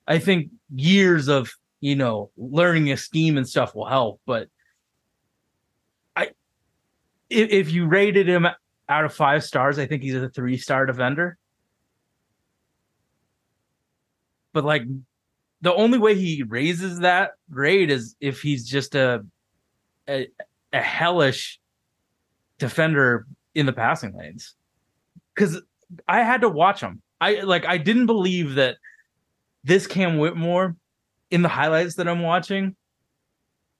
I 0.08 0.19
think 0.19 0.49
years 0.76 1.30
of 1.30 1.54
you 1.80 1.95
know 1.95 2.32
learning 2.36 2.91
a 2.91 2.97
scheme 2.97 3.38
and 3.38 3.47
stuff 3.47 3.76
will 3.76 3.86
help. 3.86 4.19
But 4.26 4.49
I, 6.15 6.32
if, 7.30 7.49
if 7.49 7.71
you 7.71 7.86
rated 7.86 8.28
him 8.28 8.47
out 8.89 9.06
of 9.06 9.13
five 9.13 9.43
stars, 9.43 9.80
I 9.80 9.86
think 9.86 10.04
he's 10.04 10.15
a 10.15 10.30
three 10.30 10.58
star 10.58 10.86
defender. 10.86 11.38
But 14.52 14.65
like 14.65 14.84
the 15.62 15.73
only 15.73 15.97
way 15.97 16.15
he 16.15 16.43
raises 16.43 16.99
that 16.99 17.32
grade 17.49 17.89
is 17.89 18.15
if 18.19 18.41
he's 18.41 18.67
just 18.67 18.95
a 18.95 19.26
a, 20.10 20.28
a 20.73 20.82
hellish 20.82 21.60
defender 22.58 23.26
in 23.56 23.65
the 23.65 23.73
passing 23.73 24.15
lanes. 24.17 24.56
Because 25.34 25.62
I 26.08 26.23
had 26.23 26.41
to 26.41 26.49
watch 26.49 26.82
him. 26.82 27.02
I 27.21 27.41
like 27.41 27.65
I 27.65 27.78
didn't 27.78 28.08
believe 28.08 28.56
that 28.56 28.78
this 29.63 29.88
Cam 29.88 30.17
Whitmore 30.17 30.76
in 31.32 31.41
the 31.41 31.49
highlights 31.49 31.95
that 31.95 32.08
I'm 32.08 32.21
watching 32.21 32.76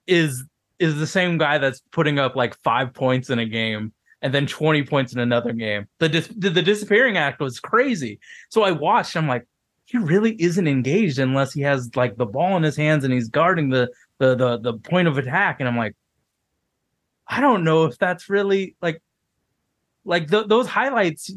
is 0.06 0.44
is 0.78 0.96
the 0.96 1.06
same 1.06 1.38
guy 1.38 1.58
that's 1.58 1.80
putting 1.92 2.18
up 2.18 2.34
like 2.36 2.56
five 2.62 2.92
points 2.92 3.30
in 3.30 3.38
a 3.38 3.46
game 3.46 3.92
and 4.22 4.34
then 4.34 4.46
20 4.46 4.82
points 4.84 5.12
in 5.12 5.20
another 5.20 5.52
game. 5.52 5.86
The 5.98 6.08
dis- 6.08 6.32
the, 6.36 6.50
disappearing 6.50 7.16
act 7.16 7.40
was 7.40 7.60
crazy. 7.60 8.18
So 8.48 8.62
I 8.62 8.72
watched. 8.72 9.16
I'm 9.16 9.28
like, 9.28 9.46
he 9.84 9.98
really 9.98 10.34
isn't 10.42 10.66
engaged 10.66 11.18
unless 11.18 11.52
he 11.52 11.60
has 11.62 11.94
like 11.94 12.16
the 12.16 12.26
ball 12.26 12.56
in 12.56 12.62
his 12.62 12.76
hands 12.76 13.04
and 13.04 13.12
he's 13.12 13.28
guarding 13.28 13.70
the 13.70 13.90
the 14.18 14.34
the, 14.34 14.58
the 14.58 14.74
point 14.74 15.08
of 15.08 15.18
attack 15.18 15.60
and 15.60 15.68
i'm 15.68 15.76
like 15.76 15.94
i 17.28 17.40
don't 17.40 17.64
know 17.64 17.84
if 17.84 17.98
that's 17.98 18.28
really 18.28 18.76
like 18.80 19.00
like 20.04 20.28
th- 20.30 20.46
those 20.46 20.66
highlights 20.66 21.30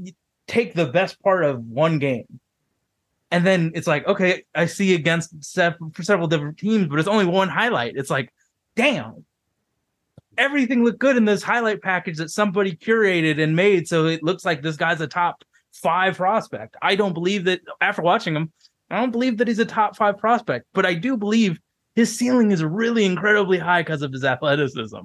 take 0.47 0.73
the 0.73 0.85
best 0.85 1.21
part 1.21 1.43
of 1.43 1.63
one 1.65 1.99
game 1.99 2.39
and 3.31 3.45
then 3.45 3.71
it's 3.75 3.87
like 3.87 4.07
okay 4.07 4.43
i 4.55 4.65
see 4.65 4.95
against 4.95 5.31
for 5.93 6.03
several 6.03 6.27
different 6.27 6.57
teams 6.57 6.87
but 6.87 6.99
it's 6.99 7.07
only 7.07 7.25
one 7.25 7.49
highlight 7.49 7.93
it's 7.95 8.09
like 8.09 8.33
damn 8.75 9.25
everything 10.37 10.83
looked 10.83 10.99
good 10.99 11.17
in 11.17 11.25
this 11.25 11.41
highlight 11.41 11.81
package 11.81 12.17
that 12.17 12.29
somebody 12.29 12.75
curated 12.75 13.41
and 13.41 13.55
made 13.55 13.87
so 13.87 14.05
it 14.05 14.23
looks 14.23 14.45
like 14.45 14.61
this 14.61 14.77
guy's 14.77 15.01
a 15.01 15.07
top 15.07 15.43
five 15.77 16.17
prospect. 16.17 16.75
I 16.81 16.95
don't 16.95 17.13
believe 17.13 17.45
that 17.45 17.61
after 17.81 18.01
watching 18.01 18.35
him, 18.35 18.51
I 18.89 18.99
don't 18.99 19.11
believe 19.11 19.37
that 19.37 19.47
he's 19.47 19.59
a 19.59 19.65
top 19.65 19.95
five 19.95 20.17
prospect, 20.17 20.65
but 20.73 20.85
I 20.85 20.93
do 20.93 21.17
believe 21.17 21.59
his 21.95 22.15
ceiling 22.15 22.51
is 22.51 22.63
really 22.63 23.05
incredibly 23.05 23.57
high 23.57 23.81
because 23.81 24.01
of 24.01 24.11
his 24.11 24.23
athleticism. 24.23 24.99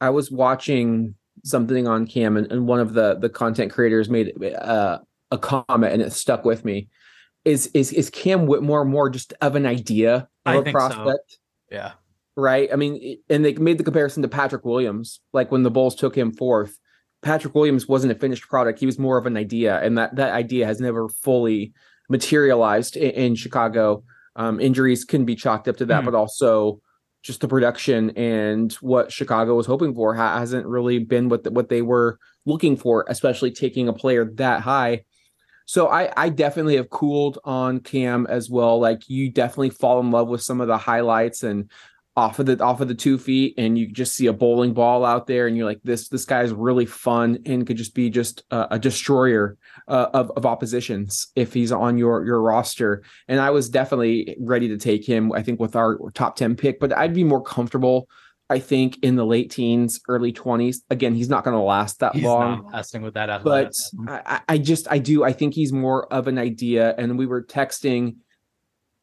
I 0.00 0.10
was 0.10 0.30
watching 0.30 1.14
something 1.44 1.86
on 1.86 2.06
Cam, 2.06 2.36
and, 2.36 2.50
and 2.50 2.66
one 2.66 2.80
of 2.80 2.94
the 2.94 3.16
the 3.18 3.28
content 3.28 3.72
creators 3.72 4.08
made 4.08 4.32
uh, 4.54 4.98
a 5.30 5.38
comment, 5.38 5.92
and 5.92 6.00
it 6.00 6.12
stuck 6.12 6.44
with 6.44 6.64
me. 6.64 6.88
Is 7.44 7.66
is 7.68 7.92
is 7.92 8.10
Cam 8.10 8.46
Whitmore 8.46 8.84
more 8.84 9.08
just 9.08 9.32
of 9.40 9.54
an 9.54 9.66
idea 9.66 10.28
of 10.44 10.66
I 10.66 10.68
a 10.68 10.72
prospect? 10.72 11.30
So. 11.30 11.36
Yeah. 11.70 11.92
Right. 12.36 12.68
I 12.72 12.76
mean, 12.76 13.18
and 13.28 13.44
they 13.44 13.54
made 13.54 13.78
the 13.78 13.84
comparison 13.84 14.22
to 14.22 14.28
Patrick 14.28 14.64
Williams, 14.64 15.20
like 15.32 15.50
when 15.50 15.64
the 15.64 15.70
Bulls 15.70 15.94
took 15.94 16.16
him 16.16 16.32
fourth 16.32 16.78
Patrick 17.22 17.54
Williams 17.54 17.88
wasn't 17.88 18.12
a 18.12 18.18
finished 18.18 18.48
product. 18.48 18.78
He 18.78 18.86
was 18.86 18.98
more 18.98 19.18
of 19.18 19.26
an 19.26 19.36
idea, 19.36 19.80
and 19.80 19.98
that 19.98 20.16
that 20.16 20.32
idea 20.32 20.66
has 20.66 20.80
never 20.80 21.08
fully 21.08 21.72
materialized 22.08 22.96
in, 22.96 23.10
in 23.10 23.34
Chicago. 23.34 24.04
Um, 24.36 24.60
injuries 24.60 25.04
can 25.04 25.24
be 25.24 25.34
chalked 25.34 25.66
up 25.66 25.76
to 25.78 25.86
that, 25.86 26.02
mm. 26.02 26.04
but 26.04 26.14
also 26.14 26.80
just 27.22 27.40
the 27.40 27.48
production 27.48 28.10
and 28.10 28.72
what 28.74 29.10
Chicago 29.10 29.56
was 29.56 29.66
hoping 29.66 29.92
for 29.92 30.14
ha- 30.14 30.38
hasn't 30.38 30.66
really 30.66 31.00
been 31.00 31.28
what 31.28 31.42
the, 31.42 31.50
what 31.50 31.68
they 31.68 31.82
were 31.82 32.18
looking 32.46 32.76
for, 32.76 33.04
especially 33.08 33.50
taking 33.50 33.88
a 33.88 33.92
player 33.92 34.30
that 34.36 34.60
high. 34.60 35.04
So 35.68 35.88
I 35.88 36.10
I 36.16 36.30
definitely 36.30 36.76
have 36.76 36.88
cooled 36.88 37.38
on 37.44 37.80
Cam 37.80 38.26
as 38.26 38.48
well. 38.48 38.80
Like 38.80 39.06
you 39.06 39.30
definitely 39.30 39.68
fall 39.68 40.00
in 40.00 40.10
love 40.10 40.26
with 40.26 40.40
some 40.40 40.62
of 40.62 40.66
the 40.66 40.78
highlights 40.78 41.42
and 41.42 41.70
off 42.16 42.38
of 42.38 42.46
the 42.46 42.58
off 42.64 42.80
of 42.80 42.88
the 42.88 42.94
two 42.94 43.18
feet 43.18 43.54
and 43.58 43.78
you 43.78 43.86
just 43.86 44.14
see 44.14 44.26
a 44.26 44.32
bowling 44.32 44.72
ball 44.72 45.04
out 45.04 45.26
there 45.26 45.46
and 45.46 45.56
you're 45.56 45.66
like 45.66 45.80
this 45.84 46.08
this 46.08 46.24
guy's 46.24 46.52
really 46.52 46.86
fun 46.86 47.38
and 47.44 47.66
could 47.66 47.76
just 47.76 47.94
be 47.94 48.10
just 48.10 48.42
a, 48.50 48.76
destroyer 48.76 49.56
uh, 49.86 50.08
of, 50.14 50.32
of 50.32 50.44
oppositions 50.44 51.28
if 51.36 51.54
he's 51.54 51.70
on 51.70 51.96
your 51.96 52.26
your 52.26 52.42
roster 52.42 53.04
and 53.28 53.38
i 53.38 53.50
was 53.50 53.68
definitely 53.68 54.36
ready 54.40 54.66
to 54.66 54.76
take 54.76 55.06
him 55.06 55.30
i 55.32 55.40
think 55.44 55.60
with 55.60 55.76
our 55.76 55.96
top 56.12 56.34
10 56.34 56.56
pick 56.56 56.80
but 56.80 56.92
i'd 56.96 57.14
be 57.14 57.22
more 57.22 57.42
comfortable 57.42 58.08
I 58.50 58.58
think 58.58 58.98
in 59.02 59.16
the 59.16 59.26
late 59.26 59.50
teens, 59.50 60.00
early 60.08 60.32
twenties. 60.32 60.82
Again, 60.90 61.14
he's 61.14 61.28
not 61.28 61.44
going 61.44 61.56
to 61.56 61.62
last 61.62 62.00
that 62.00 62.14
he's 62.14 62.24
long. 62.24 62.62
Not 62.62 62.72
lasting 62.72 63.02
with 63.02 63.14
that, 63.14 63.44
but 63.44 63.72
I, 64.08 64.40
I, 64.48 64.58
just 64.58 64.90
I 64.90 64.98
do 64.98 65.22
I 65.22 65.32
think 65.32 65.54
he's 65.54 65.72
more 65.72 66.12
of 66.12 66.28
an 66.28 66.38
idea. 66.38 66.94
And 66.96 67.18
we 67.18 67.26
were 67.26 67.42
texting 67.42 68.16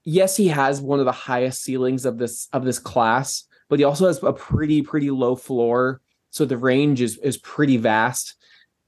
yes, 0.06 0.38
he 0.38 0.48
has 0.48 0.80
one 0.80 1.00
of 1.00 1.06
the 1.06 1.12
highest 1.12 1.64
ceilings 1.64 2.06
of 2.06 2.18
this 2.18 2.48
of 2.54 2.64
this 2.64 2.80
class, 2.80 3.44
but 3.70 3.80
he 3.80 3.86
also 3.86 4.08
has 4.08 4.24
a 4.24 4.32
pretty 4.32 4.82
pretty 4.82 5.12
low 5.12 5.36
floor. 5.36 6.02
So 6.30 6.46
the 6.46 6.58
range 6.58 7.02
is 7.02 7.18
is 7.18 7.38
pretty 7.38 7.78
vast. 7.78 8.36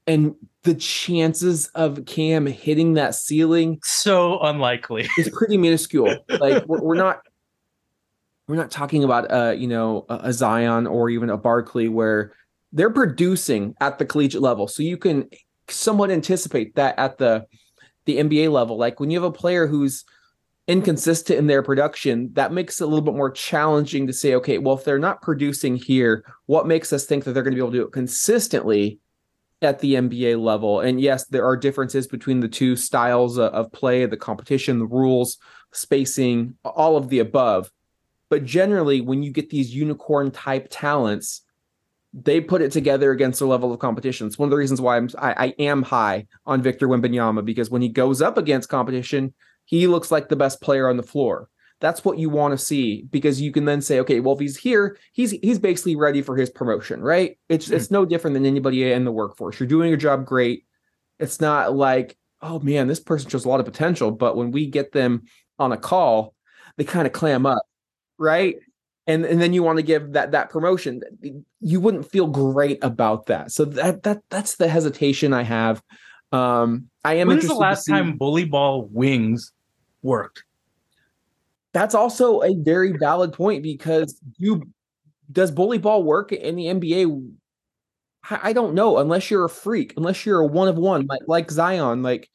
And 0.06 0.36
the 0.62 0.74
chances 0.74 1.66
of 1.74 2.06
Cam 2.06 2.46
hitting 2.46 2.94
that 2.94 3.14
ceiling 3.14 3.78
so 3.84 4.40
unlikely 4.40 5.06
is 5.18 5.28
pretty 5.28 5.58
minuscule. 5.58 6.16
like 6.40 6.64
we're, 6.66 6.80
we're 6.80 6.94
not 6.94 7.20
we're 8.48 8.56
not 8.56 8.70
talking 8.70 9.04
about 9.04 9.30
uh 9.30 9.50
you 9.50 9.68
know 9.68 10.06
a, 10.08 10.32
Zion 10.32 10.86
or 10.86 11.10
even 11.10 11.30
a 11.30 11.36
Barkley 11.36 11.88
where 11.88 12.32
they're 12.72 12.90
producing 12.90 13.74
at 13.80 13.98
the 13.98 14.04
collegiate 14.04 14.42
level. 14.42 14.66
So 14.66 14.82
you 14.82 14.96
can 14.96 15.28
somewhat 15.68 16.10
anticipate 16.10 16.74
that 16.74 16.98
at 16.98 17.18
the 17.18 17.46
the 18.06 18.18
NBA 18.18 18.50
level. 18.50 18.76
Like 18.76 18.98
when 18.98 19.10
you 19.10 19.20
have 19.20 19.30
a 19.30 19.32
player 19.32 19.66
who's 19.66 20.04
inconsistent 20.66 21.38
in 21.38 21.46
their 21.46 21.62
production, 21.62 22.30
that 22.34 22.52
makes 22.52 22.80
it 22.80 22.84
a 22.84 22.86
little 22.86 23.04
bit 23.04 23.14
more 23.14 23.30
challenging 23.30 24.06
to 24.06 24.12
say, 24.12 24.34
okay, 24.34 24.58
well, 24.58 24.76
if 24.76 24.84
they're 24.84 24.98
not 24.98 25.22
producing 25.22 25.76
here, 25.76 26.24
what 26.46 26.66
makes 26.66 26.92
us 26.92 27.06
think 27.06 27.24
that 27.24 27.32
they're 27.32 27.42
going 27.42 27.52
to 27.52 27.56
be 27.56 27.60
able 27.60 27.72
to 27.72 27.78
do 27.78 27.86
it 27.86 27.92
consistently 27.92 28.98
at 29.62 29.78
the 29.80 29.94
NBA 29.94 30.40
level? 30.40 30.80
And 30.80 31.00
yes, 31.00 31.26
there 31.26 31.46
are 31.46 31.56
differences 31.56 32.06
between 32.06 32.40
the 32.40 32.48
two 32.48 32.76
styles 32.76 33.38
of 33.38 33.72
play, 33.72 34.04
the 34.06 34.16
competition, 34.16 34.78
the 34.78 34.86
rules, 34.86 35.38
spacing, 35.72 36.54
all 36.64 36.96
of 36.96 37.08
the 37.08 37.18
above. 37.18 37.70
But 38.30 38.44
generally, 38.44 39.00
when 39.00 39.22
you 39.22 39.30
get 39.30 39.50
these 39.50 39.74
unicorn 39.74 40.30
type 40.30 40.68
talents, 40.70 41.42
they 42.12 42.40
put 42.40 42.62
it 42.62 42.72
together 42.72 43.10
against 43.10 43.40
a 43.40 43.46
level 43.46 43.72
of 43.72 43.78
competition. 43.80 44.26
It's 44.26 44.38
one 44.38 44.46
of 44.46 44.50
the 44.50 44.56
reasons 44.56 44.80
why 44.80 44.96
I'm 44.96 45.08
I, 45.18 45.46
I 45.46 45.54
am 45.58 45.82
high 45.82 46.26
on 46.46 46.62
Victor 46.62 46.88
Wembanyama 46.88 47.44
because 47.44 47.70
when 47.70 47.82
he 47.82 47.88
goes 47.88 48.22
up 48.22 48.38
against 48.38 48.68
competition, 48.68 49.34
he 49.64 49.86
looks 49.86 50.10
like 50.10 50.28
the 50.28 50.36
best 50.36 50.60
player 50.60 50.88
on 50.88 50.96
the 50.96 51.02
floor. 51.02 51.48
That's 51.80 52.04
what 52.04 52.18
you 52.18 52.28
want 52.28 52.58
to 52.58 52.58
see 52.58 53.02
because 53.10 53.40
you 53.40 53.52
can 53.52 53.64
then 53.64 53.80
say, 53.80 54.00
okay, 54.00 54.18
well, 54.20 54.34
if 54.34 54.40
he's 54.40 54.56
here, 54.56 54.98
he's 55.12 55.30
he's 55.30 55.58
basically 55.58 55.96
ready 55.96 56.22
for 56.22 56.36
his 56.36 56.50
promotion, 56.50 57.02
right? 57.02 57.38
It's 57.48 57.66
mm-hmm. 57.66 57.76
it's 57.76 57.90
no 57.90 58.04
different 58.04 58.34
than 58.34 58.46
anybody 58.46 58.90
in 58.90 59.04
the 59.04 59.12
workforce. 59.12 59.60
You're 59.60 59.68
doing 59.68 59.88
your 59.88 59.98
job 59.98 60.24
great. 60.24 60.64
It's 61.18 61.40
not 61.40 61.76
like, 61.76 62.16
oh 62.40 62.58
man, 62.60 62.88
this 62.88 63.00
person 63.00 63.28
shows 63.28 63.44
a 63.44 63.48
lot 63.48 63.60
of 63.60 63.66
potential, 63.66 64.10
but 64.10 64.36
when 64.36 64.50
we 64.50 64.66
get 64.66 64.92
them 64.92 65.24
on 65.58 65.72
a 65.72 65.76
call, 65.76 66.34
they 66.78 66.84
kind 66.84 67.06
of 67.06 67.12
clam 67.12 67.44
up, 67.44 67.62
right? 68.18 68.56
And 69.06 69.24
and 69.24 69.40
then 69.40 69.52
you 69.52 69.62
want 69.62 69.78
to 69.78 69.82
give 69.82 70.12
that 70.12 70.32
that 70.32 70.50
promotion. 70.50 71.02
You 71.60 71.80
wouldn't 71.80 72.10
feel 72.10 72.26
great 72.26 72.78
about 72.82 73.26
that. 73.26 73.52
So 73.52 73.64
that 73.64 74.02
that 74.02 74.22
that's 74.28 74.56
the 74.56 74.68
hesitation 74.68 75.32
I 75.32 75.42
have. 75.42 75.82
Um, 76.30 76.90
I 77.04 77.14
am. 77.14 77.28
When's 77.28 77.46
the 77.46 77.54
last 77.54 77.86
time 77.86 78.18
bully 78.18 78.44
ball 78.44 78.88
wings 78.92 79.52
worked. 80.02 80.44
That's 81.72 81.94
also 81.94 82.42
a 82.42 82.54
very 82.54 82.92
valid 82.92 83.32
point 83.32 83.62
because 83.62 84.20
you 84.36 84.62
does 85.30 85.50
bully 85.50 85.78
ball 85.78 86.02
work 86.02 86.32
in 86.32 86.56
the 86.56 86.66
NBA? 86.66 87.32
I, 88.30 88.40
I 88.44 88.52
don't 88.52 88.74
know 88.74 88.98
unless 88.98 89.30
you're 89.30 89.44
a 89.44 89.50
freak, 89.50 89.94
unless 89.96 90.26
you're 90.26 90.40
a 90.40 90.46
one 90.46 90.68
of 90.68 90.76
one 90.76 91.06
like 91.06 91.22
like 91.26 91.50
Zion. 91.50 92.02
Like 92.02 92.28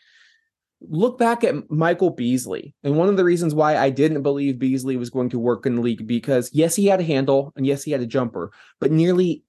look 0.90 1.18
back 1.18 1.44
at 1.44 1.70
Michael 1.70 2.10
Beasley. 2.10 2.74
And 2.84 2.98
one 2.98 3.10
of 3.10 3.18
the 3.18 3.24
reasons 3.24 3.56
why 3.56 3.78
I 3.78 3.90
didn't 3.90 4.24
believe 4.24 4.60
Beasley 4.60 4.98
was 4.98 5.10
going 5.10 5.30
to 5.30 5.40
work 5.40 5.66
in 5.66 5.76
the 5.76 5.82
league 5.82 6.08
because 6.08 6.50
yes, 6.54 6.76
he 6.76 6.88
had 6.88 7.00
a 7.00 7.04
handle 7.04 7.54
and 7.56 7.66
yes, 7.66 7.84
he 7.84 7.92
had 7.92 8.02
a 8.02 8.06
jumper, 8.06 8.52
but 8.80 8.92
nearly 8.92 9.44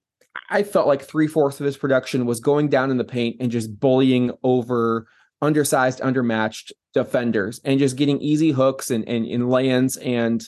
I 0.49 0.63
felt 0.63 0.87
like 0.87 1.01
three 1.01 1.27
fourths 1.27 1.59
of 1.59 1.65
his 1.65 1.77
production 1.77 2.25
was 2.25 2.39
going 2.39 2.69
down 2.69 2.91
in 2.91 2.97
the 2.97 3.03
paint 3.03 3.37
and 3.39 3.51
just 3.51 3.79
bullying 3.79 4.31
over 4.43 5.07
undersized, 5.41 5.99
undermatched 6.01 6.71
defenders 6.93 7.59
and 7.63 7.79
just 7.79 7.95
getting 7.95 8.19
easy 8.21 8.51
hooks 8.51 8.91
and 8.91 9.07
and, 9.07 9.25
and 9.25 9.49
lands 9.49 9.97
and 9.97 10.43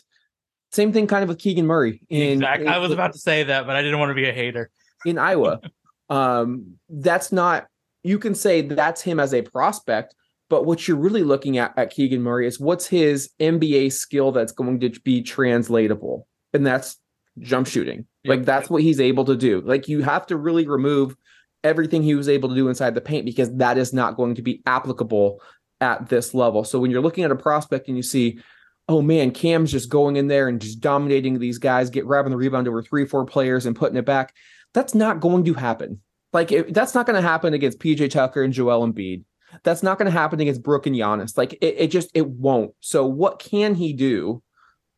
same 0.72 0.92
thing 0.92 1.08
kind 1.08 1.24
of 1.24 1.30
with 1.30 1.40
Keegan 1.40 1.66
Murray. 1.66 2.02
In, 2.10 2.34
exactly. 2.34 2.68
I 2.68 2.78
was 2.78 2.92
about 2.92 3.14
to 3.14 3.20
say 3.20 3.44
that, 3.44 3.66
but 3.66 3.76
I 3.76 3.82
didn't 3.82 4.00
want 4.00 4.10
to 4.10 4.16
be 4.16 4.28
a 4.28 4.34
hater. 4.34 4.70
In 5.06 5.18
Iowa. 5.18 5.62
um, 6.10 6.78
that's 6.90 7.32
not 7.32 7.68
you 8.04 8.20
can 8.20 8.36
say 8.36 8.62
that's 8.62 9.02
him 9.02 9.20
as 9.20 9.34
a 9.34 9.42
prospect, 9.42 10.16
but 10.50 10.66
what 10.66 10.88
you're 10.88 10.98
really 10.98 11.24
looking 11.24 11.58
at 11.58 11.78
at 11.78 11.92
Keegan 11.92 12.22
Murray 12.22 12.48
is 12.48 12.60
what's 12.60 12.88
his 12.88 13.30
NBA 13.40 13.92
skill 13.92 14.32
that's 14.32 14.52
going 14.52 14.80
to 14.80 14.90
be 15.02 15.22
translatable. 15.22 16.28
And 16.54 16.66
that's 16.66 16.98
jump 17.40 17.68
shooting. 17.68 18.06
Yep. 18.24 18.30
Like 18.38 18.46
that's 18.46 18.70
what 18.70 18.82
he's 18.82 19.00
able 19.00 19.26
to 19.26 19.36
do. 19.36 19.62
Like 19.62 19.88
you 19.88 20.02
have 20.04 20.26
to 20.28 20.38
really 20.38 20.68
remove 20.68 21.16
everything 21.64 22.02
he 22.04 22.16
was 22.16 22.30
able 22.30 22.50
to 22.50 22.56
do 22.56 22.70
inside 22.70 22.96
the 22.96 23.02
paint 23.02 23.26
because 23.26 23.54
that 23.58 23.78
is 23.78 23.94
not 23.94 24.16
going 24.16 24.36
to 24.36 24.42
be 24.42 24.62
applicable 24.66 25.42
at 25.82 26.10
this 26.10 26.34
level. 26.34 26.64
So 26.64 26.80
when 26.80 26.92
you're 26.92 27.02
looking 27.02 27.24
at 27.24 27.32
a 27.32 27.36
prospect 27.36 27.88
and 27.88 27.98
you 27.98 28.04
see, 28.04 28.40
oh 28.88 29.02
man, 29.02 29.32
Cam's 29.32 29.72
just 29.72 29.90
going 29.90 30.16
in 30.16 30.28
there 30.28 30.48
and 30.48 30.62
just 30.62 30.80
dominating 30.80 31.40
these 31.40 31.58
guys, 31.58 31.90
get 31.90 32.06
grabbing 32.06 32.32
the 32.32 32.38
rebound 32.38 32.68
over 32.68 32.82
three, 32.82 33.06
four 33.06 33.26
players 33.26 33.66
and 33.66 33.76
putting 33.76 33.98
it 33.98 34.06
back, 34.06 34.34
that's 34.74 34.96
not 34.96 35.20
going 35.20 35.44
to 35.44 35.54
happen. 35.54 36.00
Like 36.34 36.52
if, 36.52 36.74
that's 36.74 36.96
not 36.96 37.06
going 37.06 37.22
to 37.22 37.28
happen 37.28 37.54
against 37.54 37.80
PJ 37.80 38.12
Tucker 38.12 38.44
and 38.44 38.54
Joel 38.54 38.88
Embiid. 38.88 39.24
That's 39.64 39.84
not 39.84 39.98
going 39.98 40.12
to 40.12 40.18
happen 40.18 40.40
against 40.40 40.64
Brook 40.64 40.86
and 40.86 40.96
Giannis. 40.96 41.38
Like 41.38 41.54
it, 41.54 41.76
it 41.78 41.88
just 41.88 42.10
it 42.14 42.28
won't. 42.28 42.74
So 42.80 43.06
what 43.06 43.40
can 43.40 43.76
he 43.76 43.94
do 43.94 44.42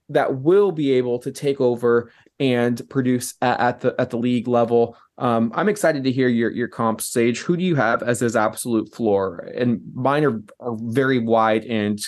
that 0.09 0.35
will 0.37 0.71
be 0.71 0.93
able 0.93 1.19
to 1.19 1.31
take 1.31 1.61
over 1.61 2.11
and 2.39 2.81
produce 2.89 3.35
at, 3.41 3.59
at 3.59 3.79
the 3.81 3.95
at 3.99 4.09
the 4.09 4.17
league 4.17 4.47
level? 4.47 4.97
Um, 5.17 5.51
I'm 5.53 5.69
excited 5.69 6.03
to 6.05 6.11
hear 6.11 6.27
your 6.27 6.51
your 6.51 6.67
comp 6.67 7.01
stage. 7.01 7.39
Who 7.39 7.57
do 7.57 7.63
you 7.63 7.75
have 7.75 8.01
as 8.03 8.19
his 8.19 8.35
absolute 8.35 8.93
floor? 8.93 9.47
And 9.55 9.81
mine 9.93 10.23
are, 10.25 10.41
are 10.59 10.77
very 10.79 11.19
wide 11.19 11.65
and 11.65 11.99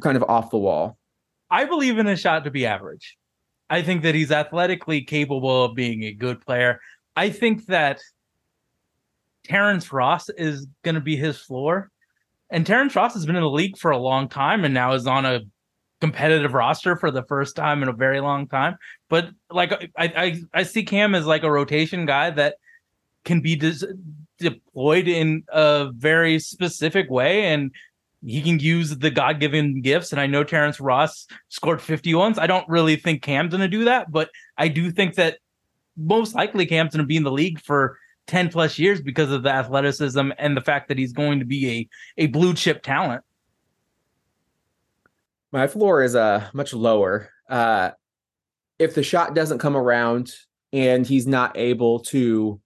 kind 0.00 0.16
of 0.16 0.22
off 0.24 0.50
the 0.50 0.58
wall. 0.58 0.98
I 1.50 1.64
believe 1.66 1.98
in 1.98 2.06
a 2.06 2.16
shot 2.16 2.44
to 2.44 2.50
be 2.50 2.66
average. 2.66 3.16
I 3.70 3.82
think 3.82 4.02
that 4.02 4.14
he's 4.14 4.30
athletically 4.30 5.02
capable 5.02 5.64
of 5.64 5.74
being 5.74 6.02
a 6.04 6.12
good 6.12 6.40
player. 6.40 6.80
I 7.16 7.30
think 7.30 7.66
that 7.66 8.00
Terrence 9.44 9.92
Ross 9.92 10.28
is 10.30 10.66
going 10.82 10.94
to 10.94 11.00
be 11.00 11.16
his 11.16 11.38
floor. 11.38 11.90
And 12.50 12.66
Terrence 12.66 12.94
Ross 12.96 13.14
has 13.14 13.26
been 13.26 13.36
in 13.36 13.42
the 13.42 13.50
league 13.50 13.76
for 13.78 13.90
a 13.90 13.98
long 13.98 14.28
time 14.28 14.64
and 14.64 14.74
now 14.74 14.92
is 14.92 15.06
on 15.06 15.24
a 15.24 15.40
competitive 16.00 16.54
roster 16.54 16.96
for 16.96 17.10
the 17.10 17.22
first 17.24 17.56
time 17.56 17.82
in 17.82 17.88
a 17.88 17.92
very 17.92 18.20
long 18.20 18.46
time. 18.46 18.76
But 19.08 19.30
like 19.50 19.72
I 19.96 20.04
I, 20.04 20.42
I 20.52 20.62
see 20.64 20.84
Cam 20.84 21.14
as 21.14 21.26
like 21.26 21.42
a 21.42 21.50
rotation 21.50 22.06
guy 22.06 22.30
that 22.30 22.56
can 23.24 23.40
be 23.40 23.56
dis- 23.56 23.84
deployed 24.38 25.08
in 25.08 25.44
a 25.48 25.90
very 25.94 26.38
specific 26.38 27.10
way 27.10 27.46
and 27.46 27.70
he 28.26 28.40
can 28.40 28.58
use 28.58 28.96
the 28.96 29.10
god-given 29.10 29.80
gifts 29.80 30.10
and 30.12 30.20
i 30.20 30.26
know 30.26 30.42
terrence 30.42 30.80
ross 30.80 31.26
scored 31.48 31.80
50 31.80 32.14
once 32.14 32.38
i 32.38 32.46
don't 32.46 32.68
really 32.68 32.96
think 32.96 33.22
cam's 33.22 33.50
going 33.50 33.60
to 33.60 33.68
do 33.68 33.84
that 33.84 34.10
but 34.10 34.30
i 34.58 34.66
do 34.66 34.90
think 34.90 35.14
that 35.14 35.38
most 35.96 36.34
likely 36.34 36.66
cam's 36.66 36.92
going 36.92 37.04
to 37.04 37.06
be 37.06 37.16
in 37.16 37.22
the 37.22 37.30
league 37.30 37.60
for 37.60 37.98
10 38.26 38.50
plus 38.50 38.78
years 38.78 39.00
because 39.00 39.30
of 39.30 39.42
the 39.42 39.50
athleticism 39.50 40.30
and 40.38 40.56
the 40.56 40.60
fact 40.60 40.88
that 40.88 40.98
he's 40.98 41.12
going 41.12 41.40
to 41.40 41.44
be 41.44 41.88
a, 42.16 42.24
a 42.24 42.26
blue 42.26 42.54
chip 42.54 42.82
talent. 42.82 43.22
My 45.52 45.66
floor 45.66 46.02
is 46.02 46.16
uh, 46.16 46.48
much 46.52 46.72
lower. 46.72 47.30
Uh, 47.48 47.90
if 48.78 48.94
the 48.94 49.02
shot 49.02 49.34
doesn't 49.34 49.58
come 49.58 49.76
around 49.76 50.32
and 50.72 51.06
he's 51.06 51.26
not 51.26 51.56
able 51.56 52.00
to 52.00 52.60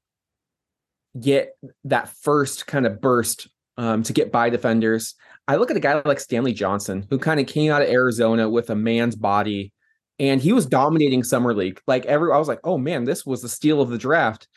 get 1.20 1.56
that 1.84 2.08
first 2.22 2.66
kind 2.66 2.86
of 2.86 3.00
burst 3.00 3.48
um, 3.76 4.02
to 4.04 4.12
get 4.12 4.32
by 4.32 4.48
defenders, 4.48 5.14
I 5.46 5.56
look 5.56 5.70
at 5.70 5.76
a 5.76 5.80
guy 5.80 6.00
like 6.04 6.20
Stanley 6.20 6.52
Johnson, 6.52 7.06
who 7.10 7.18
kind 7.18 7.40
of 7.40 7.46
came 7.46 7.72
out 7.72 7.82
of 7.82 7.88
Arizona 7.88 8.48
with 8.48 8.70
a 8.70 8.74
man's 8.74 9.16
body 9.16 9.72
and 10.18 10.40
he 10.40 10.52
was 10.52 10.66
dominating 10.66 11.22
summer 11.22 11.54
league. 11.54 11.80
Like 11.86 12.04
every, 12.06 12.32
I 12.32 12.38
was 12.38 12.48
like, 12.48 12.60
oh 12.64 12.78
man, 12.78 13.04
this 13.04 13.24
was 13.24 13.42
the 13.42 13.48
steal 13.48 13.80
of 13.80 13.90
the 13.90 13.98
draft. 13.98 14.48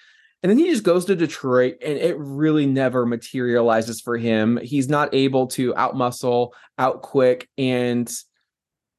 And 0.43 0.49
then 0.49 0.57
he 0.57 0.71
just 0.71 0.83
goes 0.83 1.05
to 1.05 1.15
Detroit 1.15 1.77
and 1.85 1.97
it 1.97 2.17
really 2.17 2.65
never 2.65 3.05
materializes 3.05 4.01
for 4.01 4.17
him. 4.17 4.59
He's 4.63 4.89
not 4.89 5.13
able 5.13 5.47
to 5.47 5.73
outmuscle, 5.75 6.51
out 6.79 7.03
quick, 7.03 7.47
and 7.59 8.11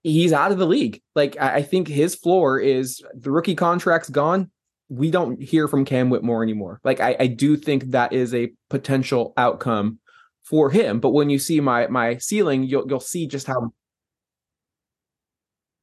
he's 0.04 0.32
out 0.32 0.52
of 0.52 0.58
the 0.58 0.66
league. 0.66 1.02
Like 1.16 1.36
I 1.40 1.62
think 1.62 1.88
his 1.88 2.14
floor 2.14 2.60
is 2.60 3.02
the 3.14 3.32
rookie 3.32 3.56
contract's 3.56 4.08
gone. 4.08 4.50
We 4.88 5.10
don't 5.10 5.42
hear 5.42 5.68
from 5.68 5.84
Cam 5.84 6.10
Whitmore 6.10 6.42
anymore. 6.42 6.80
Like 6.84 7.00
I, 7.00 7.16
I 7.18 7.26
do 7.26 7.56
think 7.56 7.90
that 7.90 8.12
is 8.12 8.34
a 8.34 8.52
potential 8.70 9.32
outcome 9.36 9.98
for 10.44 10.70
him. 10.70 11.00
But 11.00 11.10
when 11.10 11.30
you 11.30 11.38
see 11.38 11.60
my 11.60 11.86
my 11.88 12.18
ceiling, 12.18 12.64
you'll 12.64 12.86
you'll 12.88 13.00
see 13.00 13.26
just 13.26 13.46
how 13.46 13.72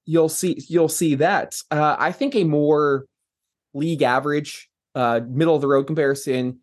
you'll 0.05 0.29
see 0.29 0.61
you'll 0.69 0.89
see 0.89 1.15
that. 1.15 1.55
Uh, 1.69 1.95
I 1.99 2.11
think 2.11 2.35
a 2.35 2.43
more 2.43 3.05
league 3.73 4.03
average 4.03 4.69
uh, 4.95 5.21
middle 5.27 5.55
of 5.55 5.61
the 5.61 5.67
road 5.67 5.87
comparison, 5.87 6.59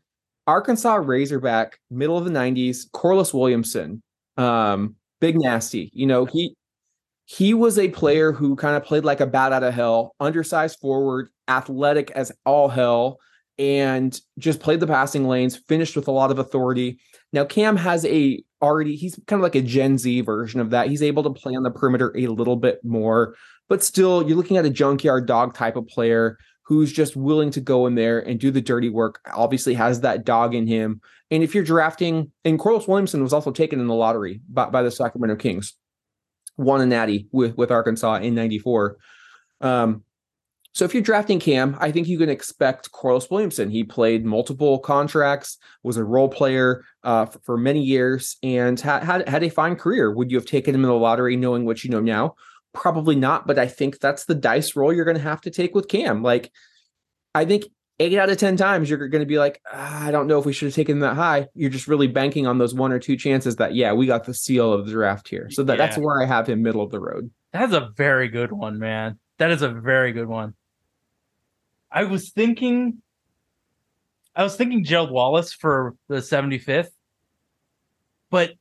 Arkansas 0.46 0.94
Razorback, 0.96 1.78
middle 1.90 2.16
of 2.16 2.24
the 2.24 2.30
90s, 2.30 2.90
Corliss 2.92 3.34
Williamson, 3.34 4.02
um, 4.36 4.94
big 5.20 5.38
nasty. 5.38 5.90
You 5.92 6.06
know, 6.06 6.24
he 6.24 6.54
he 7.26 7.54
was 7.54 7.78
a 7.78 7.88
player 7.88 8.30
who 8.32 8.54
kind 8.54 8.76
of 8.76 8.84
played 8.84 9.04
like 9.04 9.20
a 9.20 9.26
bat 9.26 9.52
out 9.52 9.64
of 9.64 9.74
hell, 9.74 10.14
undersized 10.20 10.78
forward, 10.78 11.28
athletic 11.48 12.12
as 12.12 12.30
all 12.44 12.68
hell, 12.68 13.18
and 13.58 14.20
just 14.38 14.60
played 14.60 14.80
the 14.80 14.86
passing 14.86 15.26
lanes, 15.26 15.56
finished 15.56 15.96
with 15.96 16.06
a 16.06 16.12
lot 16.12 16.30
of 16.30 16.38
authority. 16.38 16.98
Now 17.32 17.44
Cam 17.44 17.76
has 17.76 18.04
a 18.06 18.42
already 18.62 18.96
he's 18.96 19.18
kind 19.26 19.40
of 19.40 19.42
like 19.42 19.56
a 19.56 19.62
Gen 19.62 19.98
Z 19.98 20.20
version 20.20 20.60
of 20.60 20.70
that. 20.70 20.88
He's 20.88 21.02
able 21.02 21.24
to 21.24 21.30
play 21.30 21.54
on 21.54 21.64
the 21.64 21.70
perimeter 21.70 22.16
a 22.16 22.28
little 22.28 22.56
bit 22.56 22.84
more, 22.84 23.34
but 23.68 23.82
still 23.82 24.26
you're 24.26 24.36
looking 24.36 24.56
at 24.56 24.64
a 24.64 24.70
junkyard 24.70 25.26
dog 25.26 25.54
type 25.54 25.76
of 25.76 25.86
player 25.88 26.38
who's 26.66 26.92
just 26.92 27.14
willing 27.14 27.50
to 27.52 27.60
go 27.60 27.86
in 27.86 27.94
there 27.94 28.18
and 28.18 28.40
do 28.40 28.50
the 28.50 28.60
dirty 28.60 28.88
work, 28.88 29.20
obviously 29.32 29.74
has 29.74 30.00
that 30.00 30.24
dog 30.24 30.54
in 30.54 30.66
him. 30.66 31.00
And 31.30 31.42
if 31.42 31.54
you're 31.54 31.64
drafting, 31.64 32.32
and 32.44 32.58
Corliss 32.58 32.88
Williamson 32.88 33.22
was 33.22 33.32
also 33.32 33.52
taken 33.52 33.78
in 33.78 33.86
the 33.86 33.94
lottery 33.94 34.40
by, 34.48 34.66
by 34.66 34.82
the 34.82 34.90
Sacramento 34.90 35.36
Kings, 35.36 35.74
won 36.56 36.80
a 36.80 36.86
natty 36.86 37.28
with, 37.30 37.56
with 37.56 37.70
Arkansas 37.70 38.16
in 38.16 38.34
94. 38.34 38.96
Um, 39.60 40.02
so 40.74 40.84
if 40.84 40.92
you're 40.92 41.02
drafting 41.02 41.38
Cam, 41.38 41.76
I 41.80 41.90
think 41.90 42.08
you 42.08 42.18
can 42.18 42.28
expect 42.28 42.90
Corliss 42.90 43.30
Williamson. 43.30 43.70
He 43.70 43.84
played 43.84 44.26
multiple 44.26 44.78
contracts, 44.80 45.58
was 45.84 45.96
a 45.96 46.04
role 46.04 46.28
player 46.28 46.84
uh, 47.02 47.26
for, 47.26 47.38
for, 47.44 47.56
many 47.56 47.82
years, 47.82 48.36
and 48.42 48.78
had, 48.78 49.02
had 49.02 49.28
had 49.28 49.42
a 49.42 49.48
fine 49.48 49.76
career. 49.76 50.12
Would 50.12 50.30
you 50.30 50.36
have 50.36 50.46
taken 50.46 50.74
him 50.74 50.82
in 50.82 50.90
the 50.90 50.94
lottery, 50.94 51.36
knowing 51.36 51.64
what 51.64 51.82
you 51.82 51.90
know 51.90 52.00
now? 52.00 52.34
Probably 52.76 53.16
not, 53.16 53.46
but 53.46 53.58
I 53.58 53.68
think 53.68 54.00
that's 54.00 54.26
the 54.26 54.34
dice 54.34 54.76
roll 54.76 54.92
you're 54.92 55.06
going 55.06 55.16
to 55.16 55.22
have 55.22 55.40
to 55.40 55.50
take 55.50 55.74
with 55.74 55.88
Cam. 55.88 56.22
Like, 56.22 56.52
I 57.34 57.46
think 57.46 57.64
eight 57.98 58.18
out 58.18 58.28
of 58.28 58.36
10 58.36 58.58
times 58.58 58.90
you're 58.90 59.08
going 59.08 59.22
to 59.22 59.26
be 59.26 59.38
like, 59.38 59.62
ah, 59.72 60.04
I 60.04 60.10
don't 60.10 60.26
know 60.26 60.38
if 60.38 60.44
we 60.44 60.52
should 60.52 60.66
have 60.66 60.74
taken 60.74 60.98
that 60.98 61.14
high. 61.14 61.46
You're 61.54 61.70
just 61.70 61.88
really 61.88 62.06
banking 62.06 62.46
on 62.46 62.58
those 62.58 62.74
one 62.74 62.92
or 62.92 62.98
two 62.98 63.16
chances 63.16 63.56
that, 63.56 63.74
yeah, 63.74 63.94
we 63.94 64.06
got 64.06 64.24
the 64.24 64.34
seal 64.34 64.74
of 64.74 64.84
the 64.84 64.92
draft 64.92 65.26
here. 65.26 65.48
So 65.50 65.62
that, 65.62 65.78
yeah. 65.78 65.86
that's 65.86 65.96
where 65.96 66.22
I 66.22 66.26
have 66.26 66.46
him 66.46 66.62
middle 66.62 66.82
of 66.82 66.90
the 66.90 67.00
road. 67.00 67.30
That's 67.50 67.72
a 67.72 67.88
very 67.96 68.28
good 68.28 68.52
one, 68.52 68.78
man. 68.78 69.18
That 69.38 69.50
is 69.50 69.62
a 69.62 69.70
very 69.70 70.12
good 70.12 70.28
one. 70.28 70.54
I 71.90 72.04
was 72.04 72.30
thinking, 72.30 73.00
I 74.34 74.42
was 74.42 74.54
thinking 74.54 74.84
Gerald 74.84 75.10
Wallace 75.10 75.54
for 75.54 75.94
the 76.08 76.16
75th, 76.16 76.90
but 78.30 78.52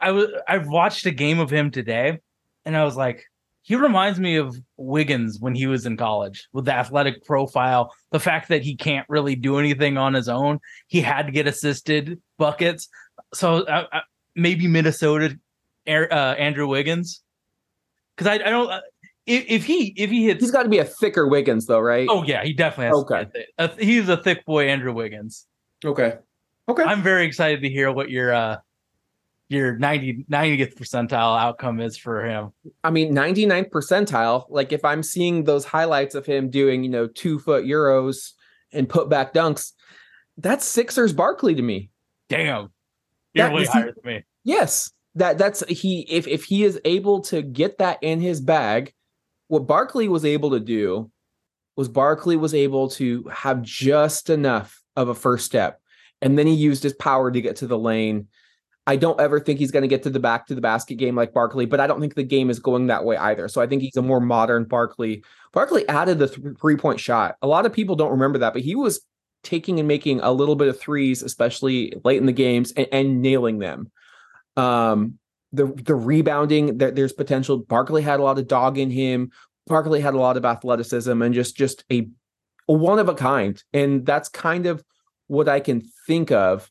I 0.00 0.12
was, 0.12 0.28
I've 0.48 0.68
watched 0.68 1.04
a 1.04 1.10
game 1.10 1.38
of 1.38 1.50
him 1.50 1.70
today 1.70 2.20
and 2.64 2.76
I 2.76 2.84
was 2.84 2.96
like, 2.96 3.24
he 3.62 3.76
reminds 3.76 4.18
me 4.18 4.36
of 4.36 4.56
Wiggins 4.76 5.38
when 5.38 5.54
he 5.54 5.66
was 5.66 5.86
in 5.86 5.96
college 5.96 6.48
with 6.52 6.64
the 6.64 6.74
athletic 6.74 7.24
profile, 7.24 7.92
the 8.10 8.18
fact 8.18 8.48
that 8.48 8.62
he 8.62 8.76
can't 8.76 9.06
really 9.08 9.36
do 9.36 9.58
anything 9.58 9.96
on 9.96 10.14
his 10.14 10.28
own. 10.28 10.58
He 10.88 11.00
had 11.00 11.26
to 11.26 11.32
get 11.32 11.46
assisted 11.46 12.20
buckets. 12.38 12.88
So 13.32 13.62
uh, 13.62 13.86
uh 13.92 14.00
maybe 14.34 14.66
Minnesota, 14.66 15.38
uh, 15.86 15.90
Andrew 15.90 16.66
Wiggins, 16.66 17.22
because 18.16 18.26
I, 18.26 18.44
I, 18.44 18.50
don't. 18.50 18.70
Uh, 18.70 18.80
if, 19.26 19.44
if, 19.48 19.64
he 19.64 19.94
if 19.96 20.10
he 20.10 20.24
hits, 20.24 20.40
he's 20.40 20.50
got 20.50 20.64
to 20.64 20.68
be 20.68 20.78
a 20.78 20.84
thicker 20.84 21.28
Wiggins 21.28 21.66
though, 21.66 21.80
right? 21.80 22.08
Oh 22.10 22.24
yeah, 22.24 22.42
he 22.42 22.52
definitely 22.52 22.86
has. 22.86 22.96
Okay, 22.96 23.46
a, 23.58 23.84
he's 23.84 24.08
a 24.08 24.16
thick 24.16 24.44
boy, 24.44 24.68
Andrew 24.68 24.92
Wiggins. 24.92 25.46
Okay, 25.84 26.14
okay. 26.68 26.82
I'm 26.82 27.02
very 27.02 27.24
excited 27.24 27.62
to 27.62 27.68
hear 27.68 27.92
what 27.92 28.10
your 28.10 28.34
uh, 28.34 28.56
your 29.52 29.76
90 29.76 30.26
90th 30.30 30.74
percentile 30.74 31.38
outcome 31.38 31.80
is 31.80 31.96
for 31.96 32.24
him. 32.24 32.52
I 32.82 32.90
mean, 32.90 33.14
99th 33.14 33.70
percentile. 33.70 34.46
Like 34.48 34.72
if 34.72 34.84
I'm 34.84 35.02
seeing 35.02 35.44
those 35.44 35.64
highlights 35.64 36.14
of 36.14 36.26
him 36.26 36.50
doing, 36.50 36.82
you 36.82 36.90
know, 36.90 37.06
two 37.06 37.38
foot 37.38 37.64
euros 37.64 38.32
and 38.72 38.88
put 38.88 39.08
back 39.08 39.32
dunks, 39.32 39.72
that's 40.38 40.64
Sixers 40.64 41.12
Barkley 41.12 41.54
to 41.54 41.62
me. 41.62 41.90
Damn. 42.28 42.72
You're 43.34 43.48
that, 43.48 43.54
way 43.54 43.64
higher 43.64 43.92
than 43.92 44.14
me. 44.14 44.24
Yes, 44.44 44.92
that 45.14 45.38
that's 45.38 45.66
he. 45.68 46.06
If 46.08 46.26
if 46.26 46.44
he 46.44 46.64
is 46.64 46.80
able 46.84 47.20
to 47.22 47.42
get 47.42 47.78
that 47.78 47.98
in 48.02 48.20
his 48.20 48.40
bag, 48.40 48.92
what 49.48 49.66
Barkley 49.66 50.08
was 50.08 50.24
able 50.24 50.50
to 50.50 50.60
do 50.60 51.10
was 51.76 51.88
Barkley 51.88 52.36
was 52.36 52.54
able 52.54 52.90
to 52.90 53.24
have 53.32 53.62
just 53.62 54.30
enough 54.30 54.82
of 54.96 55.08
a 55.08 55.14
first 55.14 55.46
step, 55.46 55.80
and 56.20 56.38
then 56.38 56.46
he 56.46 56.54
used 56.54 56.82
his 56.82 56.94
power 56.94 57.30
to 57.30 57.40
get 57.40 57.56
to 57.56 57.66
the 57.66 57.78
lane. 57.78 58.28
I 58.86 58.96
don't 58.96 59.20
ever 59.20 59.38
think 59.38 59.60
he's 59.60 59.70
going 59.70 59.82
to 59.82 59.88
get 59.88 60.02
to 60.02 60.10
the 60.10 60.18
back 60.18 60.46
to 60.46 60.54
the 60.54 60.60
basket 60.60 60.96
game 60.96 61.14
like 61.14 61.32
Barkley, 61.32 61.66
but 61.66 61.78
I 61.78 61.86
don't 61.86 62.00
think 62.00 62.14
the 62.14 62.24
game 62.24 62.50
is 62.50 62.58
going 62.58 62.88
that 62.88 63.04
way 63.04 63.16
either. 63.16 63.46
So 63.46 63.60
I 63.60 63.66
think 63.66 63.82
he's 63.82 63.96
a 63.96 64.02
more 64.02 64.20
modern 64.20 64.64
Barkley. 64.64 65.22
Barkley 65.52 65.88
added 65.88 66.18
the 66.18 66.28
three 66.60 66.76
point 66.76 66.98
shot. 66.98 67.36
A 67.42 67.46
lot 67.46 67.64
of 67.64 67.72
people 67.72 67.94
don't 67.94 68.10
remember 68.10 68.38
that, 68.38 68.52
but 68.52 68.62
he 68.62 68.74
was 68.74 69.00
taking 69.44 69.78
and 69.78 69.86
making 69.86 70.20
a 70.20 70.32
little 70.32 70.56
bit 70.56 70.68
of 70.68 70.80
threes, 70.80 71.22
especially 71.22 71.92
late 72.04 72.18
in 72.18 72.26
the 72.26 72.32
games, 72.32 72.72
and, 72.72 72.88
and 72.90 73.22
nailing 73.22 73.58
them. 73.58 73.90
Um, 74.56 75.18
the 75.52 75.66
the 75.66 75.94
rebounding, 75.94 76.78
there, 76.78 76.90
there's 76.90 77.12
potential. 77.12 77.58
Barkley 77.58 78.02
had 78.02 78.18
a 78.18 78.22
lot 78.22 78.38
of 78.38 78.48
dog 78.48 78.78
in 78.78 78.90
him. 78.90 79.30
Barkley 79.68 80.00
had 80.00 80.14
a 80.14 80.18
lot 80.18 80.36
of 80.36 80.44
athleticism 80.44 81.22
and 81.22 81.34
just 81.34 81.56
just 81.56 81.84
a, 81.92 82.08
a 82.68 82.72
one 82.72 82.98
of 82.98 83.08
a 83.08 83.14
kind, 83.14 83.62
and 83.72 84.04
that's 84.04 84.28
kind 84.28 84.66
of 84.66 84.82
what 85.28 85.48
I 85.48 85.60
can 85.60 85.82
think 86.06 86.32
of. 86.32 86.68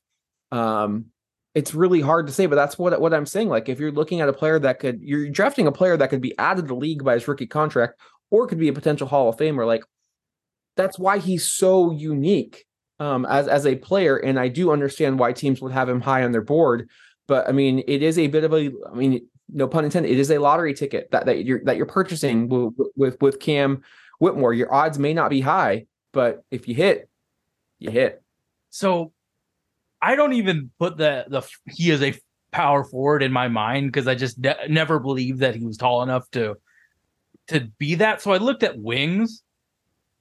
Um, 0.52 1.11
it's 1.54 1.74
really 1.74 2.02
hard 2.02 2.28
to 2.28 2.34
say, 2.34 2.46
but 2.46 2.56
that's 2.56 2.78
what 2.78 3.00
what 3.02 3.14
I'm 3.14 3.26
saying. 3.26 3.50
Like 3.50 3.68
if 3.68 3.80
you're 3.80 3.92
looking 3.92 4.22
at 4.22 4.30
a 4.30 4.34
player 4.34 4.60
that 4.60 4.80
could, 4.80 5.02
you're 5.02 5.30
drafting 5.30 5.68
a 5.68 5.72
player 5.72 5.98
that 5.98 6.10
could 6.10 6.22
be 6.22 6.38
added 6.38 6.64
to 6.64 6.68
the 6.70 6.76
league 6.76 7.04
by 7.04 7.16
his 7.16 7.28
rookie 7.28 7.48
contract, 7.48 8.00
or 8.30 8.48
could 8.48 8.60
be 8.60 8.70
a 8.70 8.74
potential 8.74 9.08
Hall 9.08 9.30
of 9.30 9.38
Famer. 9.38 9.66
Like 9.66 9.84
that's 10.78 10.98
why 10.98 11.18
he's 11.18 11.52
so 11.52 11.92
unique 11.92 12.66
um, 13.00 13.26
as 13.26 13.48
as 13.48 13.66
a 13.66 13.76
player, 13.76 14.18
and 14.18 14.40
I 14.40 14.48
do 14.48 14.72
understand 14.72 15.20
why 15.20 15.34
teams 15.34 15.62
would 15.62 15.74
have 15.74 15.90
him 15.90 16.02
high 16.02 16.24
on 16.24 16.32
their 16.32 16.42
board. 16.42 16.90
But 17.28 17.50
I 17.50 17.52
mean, 17.52 17.84
it 17.88 18.02
is 18.02 18.18
a 18.18 18.28
bit 18.28 18.44
of 18.44 18.54
a, 18.54 18.72
I 18.90 18.96
mean, 18.96 19.28
no 19.50 19.68
pun 19.68 19.86
intended, 19.86 20.12
it 20.12 20.20
is 20.20 20.32
a 20.32 20.38
lottery 20.38 20.74
ticket 20.74 21.12
that 21.12 21.26
that 21.26 21.44
you're 21.46 21.62
that 21.66 21.78
you're 21.78 21.86
purchasing 21.86 22.48
with 22.48 22.74
with, 22.96 23.22
with 23.22 23.40
Cam 23.40 23.84
Whitmore. 24.20 24.54
Your 24.54 24.74
odds 24.74 24.98
may 24.98 25.14
not 25.14 25.30
be 25.30 25.42
high, 25.42 25.86
but 26.14 26.44
if 26.50 26.68
you 26.68 26.76
hit, 26.76 27.10
you 27.80 27.92
hit. 27.92 28.22
So 28.70 29.12
I 30.02 30.16
don't 30.16 30.34
even 30.34 30.72
put 30.80 30.98
the 30.98 31.26
the 31.28 31.48
he 31.68 31.92
is 31.92 32.02
a 32.02 32.14
power 32.52 32.84
forward 32.84 33.24
in 33.24 33.32
my 33.32 33.48
mind 33.48 33.92
because 33.92 34.08
I 34.08 34.16
just 34.16 34.38
ne- 34.38 34.68
never 34.68 35.00
believed 35.00 35.40
that 35.40 35.56
he 35.56 35.66
was 35.66 35.78
tall 35.78 36.04
enough 36.04 36.30
to 36.32 36.58
to 37.48 37.62
be 37.78 37.96
that. 37.96 38.22
So 38.22 38.32
I 38.32 38.38
looked 38.38 38.64
at 38.64 38.78
wings. 38.78 39.44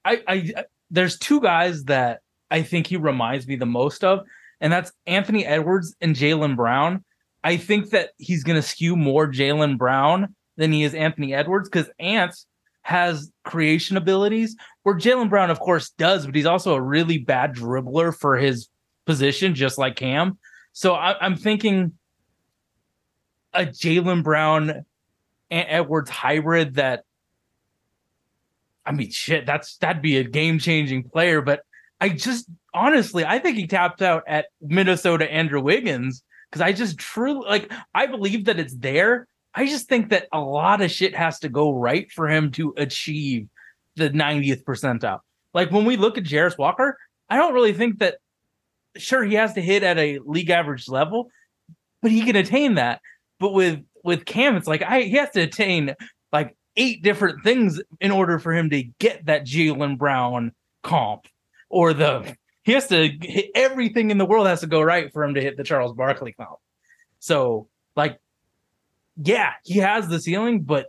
I, 0.03 0.23
I 0.27 0.53
there's 0.89 1.17
two 1.17 1.41
guys 1.41 1.85
that 1.85 2.21
I 2.49 2.63
think 2.63 2.87
he 2.87 2.97
reminds 2.97 3.47
me 3.47 3.55
the 3.55 3.65
most 3.65 4.03
of, 4.03 4.25
and 4.59 4.71
that's 4.71 4.91
Anthony 5.05 5.45
Edwards 5.45 5.95
and 6.01 6.15
Jaylen 6.15 6.55
Brown. 6.55 7.03
I 7.43 7.57
think 7.57 7.89
that 7.89 8.11
he's 8.17 8.43
going 8.43 8.57
to 8.57 8.67
skew 8.67 8.95
more 8.95 9.27
Jaylen 9.31 9.77
Brown 9.77 10.35
than 10.57 10.71
he 10.71 10.83
is 10.83 10.93
Anthony 10.93 11.33
Edwards 11.33 11.69
because 11.69 11.89
Ants 11.99 12.45
has 12.83 13.31
creation 13.45 13.97
abilities 13.97 14.55
where 14.83 14.95
Jaylen 14.95 15.29
Brown, 15.29 15.49
of 15.49 15.59
course, 15.59 15.89
does, 15.91 16.25
but 16.25 16.35
he's 16.35 16.45
also 16.45 16.73
a 16.73 16.81
really 16.81 17.17
bad 17.17 17.53
dribbler 17.55 18.15
for 18.15 18.37
his 18.37 18.67
position, 19.05 19.55
just 19.55 19.77
like 19.77 19.95
Cam. 19.95 20.37
So 20.73 20.93
I, 20.93 21.25
am 21.25 21.35
thinking 21.35 21.93
a 23.53 23.65
Jaylen 23.65 24.23
Brown 24.23 24.69
and 25.49 25.65
Edwards 25.67 26.09
hybrid 26.09 26.75
that 26.75 27.03
I 28.85 28.91
mean 28.93 29.11
shit, 29.11 29.45
that's 29.45 29.77
that'd 29.77 30.01
be 30.01 30.17
a 30.17 30.23
game 30.23 30.59
changing 30.59 31.03
player, 31.09 31.41
but 31.41 31.61
I 31.99 32.09
just 32.09 32.47
honestly 32.73 33.25
I 33.25 33.39
think 33.39 33.57
he 33.57 33.67
tapped 33.67 34.01
out 34.01 34.23
at 34.27 34.47
Minnesota 34.61 35.31
Andrew 35.31 35.61
Wiggins 35.61 36.23
because 36.49 36.61
I 36.61 36.71
just 36.71 36.97
truly 36.97 37.47
like 37.47 37.71
I 37.93 38.07
believe 38.07 38.45
that 38.45 38.59
it's 38.59 38.75
there. 38.75 39.27
I 39.53 39.65
just 39.65 39.89
think 39.89 40.09
that 40.09 40.27
a 40.31 40.39
lot 40.39 40.81
of 40.81 40.91
shit 40.91 41.13
has 41.13 41.39
to 41.39 41.49
go 41.49 41.73
right 41.73 42.09
for 42.09 42.29
him 42.29 42.51
to 42.51 42.73
achieve 42.77 43.49
the 43.97 44.09
90th 44.09 44.63
percentile. 44.63 45.19
Like 45.53 45.71
when 45.71 45.83
we 45.83 45.97
look 45.97 46.17
at 46.17 46.23
Jarace 46.23 46.57
Walker, 46.57 46.97
I 47.29 47.35
don't 47.35 47.53
really 47.53 47.73
think 47.73 47.99
that 47.99 48.17
sure 48.97 49.23
he 49.23 49.35
has 49.35 49.53
to 49.53 49.61
hit 49.61 49.83
at 49.83 49.97
a 49.97 50.19
league 50.25 50.49
average 50.49 50.87
level, 50.87 51.29
but 52.01 52.11
he 52.11 52.23
can 52.23 52.35
attain 52.35 52.75
that. 52.75 53.01
But 53.39 53.53
with 53.53 53.83
with 54.03 54.25
Cam, 54.25 54.55
it's 54.55 54.67
like 54.67 54.83
I 54.83 55.01
he 55.01 55.15
has 55.17 55.31
to 55.31 55.41
attain 55.41 55.95
like 56.31 56.55
eight 56.75 57.03
different 57.03 57.43
things 57.43 57.81
in 57.99 58.11
order 58.11 58.39
for 58.39 58.53
him 58.53 58.69
to 58.69 58.83
get 58.99 59.25
that 59.25 59.45
Jaylen 59.45 59.97
Brown 59.97 60.53
comp 60.83 61.27
or 61.69 61.93
the 61.93 62.35
he 62.63 62.73
has 62.73 62.87
to 62.87 63.09
hit 63.21 63.49
everything 63.55 64.11
in 64.11 64.17
the 64.17 64.25
world 64.25 64.47
has 64.47 64.61
to 64.61 64.67
go 64.67 64.81
right 64.81 65.11
for 65.11 65.23
him 65.23 65.33
to 65.33 65.41
hit 65.41 65.57
the 65.57 65.63
Charles 65.63 65.93
Barkley 65.93 66.33
comp. 66.33 66.59
So 67.19 67.67
like 67.95 68.19
yeah, 69.17 69.53
he 69.63 69.79
has 69.79 70.07
the 70.07 70.19
ceiling, 70.19 70.61
but 70.61 70.87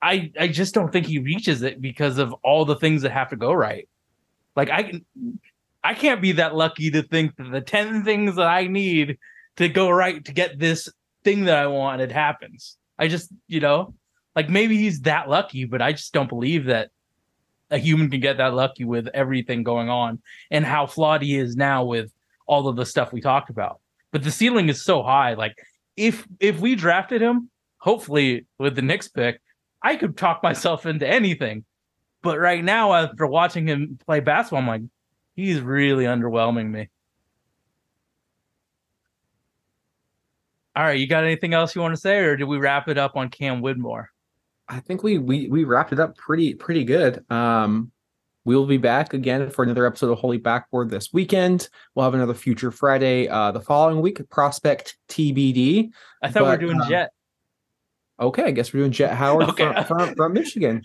I 0.00 0.32
I 0.38 0.48
just 0.48 0.74
don't 0.74 0.92
think 0.92 1.06
he 1.06 1.18
reaches 1.18 1.62
it 1.62 1.80
because 1.80 2.18
of 2.18 2.32
all 2.44 2.64
the 2.64 2.76
things 2.76 3.02
that 3.02 3.12
have 3.12 3.30
to 3.30 3.36
go 3.36 3.52
right. 3.52 3.88
Like 4.54 4.70
I 4.70 4.82
can 4.82 5.06
I 5.86 5.94
can't 5.94 6.20
be 6.20 6.32
that 6.32 6.56
lucky 6.56 6.90
to 6.90 7.02
think 7.02 7.36
that 7.36 7.52
the 7.52 7.60
10 7.60 8.02
things 8.02 8.34
that 8.34 8.48
I 8.48 8.66
need 8.66 9.18
to 9.56 9.68
go 9.68 9.88
right 9.88 10.24
to 10.24 10.32
get 10.32 10.58
this 10.58 10.88
thing 11.22 11.44
that 11.44 11.56
I 11.56 11.68
wanted 11.68 12.10
happens. 12.10 12.76
I 12.98 13.06
just, 13.06 13.30
you 13.46 13.60
know, 13.60 13.94
like 14.34 14.50
maybe 14.50 14.76
he's 14.76 15.02
that 15.02 15.28
lucky, 15.28 15.64
but 15.64 15.80
I 15.80 15.92
just 15.92 16.12
don't 16.12 16.28
believe 16.28 16.64
that 16.64 16.90
a 17.70 17.78
human 17.78 18.10
can 18.10 18.18
get 18.18 18.38
that 18.38 18.52
lucky 18.52 18.84
with 18.84 19.06
everything 19.14 19.62
going 19.62 19.88
on 19.88 20.20
and 20.50 20.64
how 20.64 20.86
flawed 20.86 21.22
he 21.22 21.36
is 21.36 21.54
now 21.54 21.84
with 21.84 22.10
all 22.48 22.66
of 22.66 22.74
the 22.74 22.84
stuff 22.84 23.12
we 23.12 23.20
talked 23.20 23.50
about. 23.50 23.80
But 24.10 24.24
the 24.24 24.32
ceiling 24.32 24.68
is 24.68 24.82
so 24.82 25.04
high. 25.04 25.34
Like 25.34 25.54
if 25.96 26.26
if 26.40 26.58
we 26.58 26.74
drafted 26.74 27.22
him, 27.22 27.48
hopefully 27.78 28.46
with 28.58 28.74
the 28.74 28.82
Knicks 28.82 29.06
pick, 29.06 29.40
I 29.82 29.94
could 29.94 30.16
talk 30.16 30.42
myself 30.42 30.84
into 30.84 31.06
anything. 31.06 31.64
But 32.22 32.40
right 32.40 32.64
now, 32.64 32.92
after 32.92 33.24
watching 33.26 33.68
him 33.68 34.00
play 34.04 34.18
basketball, 34.18 34.62
I'm 34.62 34.66
like, 34.66 34.82
he's 35.36 35.60
really 35.60 36.04
underwhelming 36.04 36.70
me. 36.70 36.88
All 40.74 40.82
right, 40.82 40.98
you 40.98 41.06
got 41.06 41.24
anything 41.24 41.54
else 41.54 41.74
you 41.74 41.80
want 41.80 41.94
to 41.94 42.00
say, 42.00 42.18
or 42.18 42.36
did 42.36 42.44
we 42.44 42.58
wrap 42.58 42.88
it 42.88 42.98
up 42.98 43.16
on 43.16 43.30
Cam 43.30 43.62
Whitmore? 43.62 44.10
I 44.68 44.80
think 44.80 45.02
we 45.02 45.16
we 45.16 45.48
we 45.48 45.64
wrapped 45.64 45.92
it 45.92 46.00
up 46.00 46.16
pretty 46.16 46.54
pretty 46.54 46.84
good. 46.84 47.24
Um, 47.30 47.92
we'll 48.44 48.66
be 48.66 48.76
back 48.76 49.14
again 49.14 49.48
for 49.48 49.62
another 49.62 49.86
episode 49.86 50.10
of 50.10 50.18
Holy 50.18 50.38
Backboard 50.38 50.90
this 50.90 51.12
weekend. 51.12 51.68
We'll 51.94 52.04
have 52.04 52.14
another 52.14 52.34
Future 52.34 52.70
Friday 52.70 53.28
uh, 53.28 53.52
the 53.52 53.60
following 53.60 54.02
week. 54.02 54.28
Prospect 54.28 54.98
TBD. 55.08 55.90
I 56.22 56.28
thought 56.28 56.40
but, 56.40 56.44
we 56.44 56.50
are 56.50 56.58
doing 56.58 56.80
uh, 56.80 56.88
Jett. 56.88 57.10
Okay, 58.20 58.44
I 58.44 58.50
guess 58.50 58.72
we're 58.72 58.80
doing 58.80 58.92
Jett 58.92 59.14
Howard 59.14 59.48
okay. 59.50 59.72
from, 59.72 59.84
from, 59.84 60.14
from 60.14 60.32
Michigan. 60.34 60.82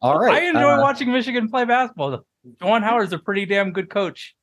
All 0.00 0.18
right. 0.20 0.42
I 0.42 0.46
enjoy 0.48 0.74
uh, 0.74 0.80
watching 0.80 1.10
Michigan 1.10 1.48
play 1.48 1.64
basketball. 1.64 2.24
Juwan 2.60 2.82
Howard's 2.82 3.12
a 3.12 3.18
pretty 3.18 3.46
damn 3.46 3.72
good 3.72 3.90
coach. 3.90 4.34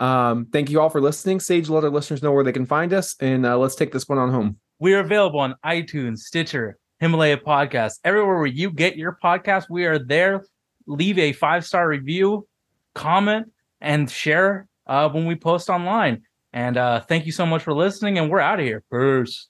Um, 0.00 0.46
thank 0.46 0.70
you 0.70 0.80
all 0.80 0.88
for 0.88 1.00
listening. 1.00 1.40
Sage, 1.40 1.68
let 1.68 1.84
our 1.84 1.90
listeners 1.90 2.22
know 2.22 2.32
where 2.32 2.44
they 2.44 2.52
can 2.52 2.66
find 2.66 2.92
us, 2.92 3.14
and 3.20 3.44
uh, 3.44 3.58
let's 3.58 3.74
take 3.74 3.92
this 3.92 4.08
one 4.08 4.18
on 4.18 4.30
home. 4.30 4.58
We 4.78 4.94
are 4.94 5.00
available 5.00 5.40
on 5.40 5.54
iTunes, 5.64 6.18
Stitcher, 6.18 6.78
Himalaya 7.00 7.36
Podcast, 7.36 8.00
everywhere 8.04 8.36
where 8.36 8.46
you 8.46 8.70
get 8.70 8.96
your 8.96 9.18
podcast. 9.22 9.66
We 9.68 9.84
are 9.86 9.98
there. 9.98 10.44
Leave 10.86 11.18
a 11.18 11.32
five 11.32 11.64
star 11.64 11.86
review, 11.86 12.48
comment, 12.94 13.52
and 13.80 14.10
share 14.10 14.66
uh, 14.86 15.08
when 15.10 15.26
we 15.26 15.36
post 15.36 15.70
online. 15.70 16.22
And 16.52 16.76
uh, 16.76 17.00
thank 17.00 17.26
you 17.26 17.32
so 17.32 17.46
much 17.46 17.62
for 17.62 17.72
listening. 17.72 18.18
And 18.18 18.30
we're 18.30 18.40
out 18.40 18.58
of 18.60 18.66
here. 18.66 18.82
Peace. 18.92 19.48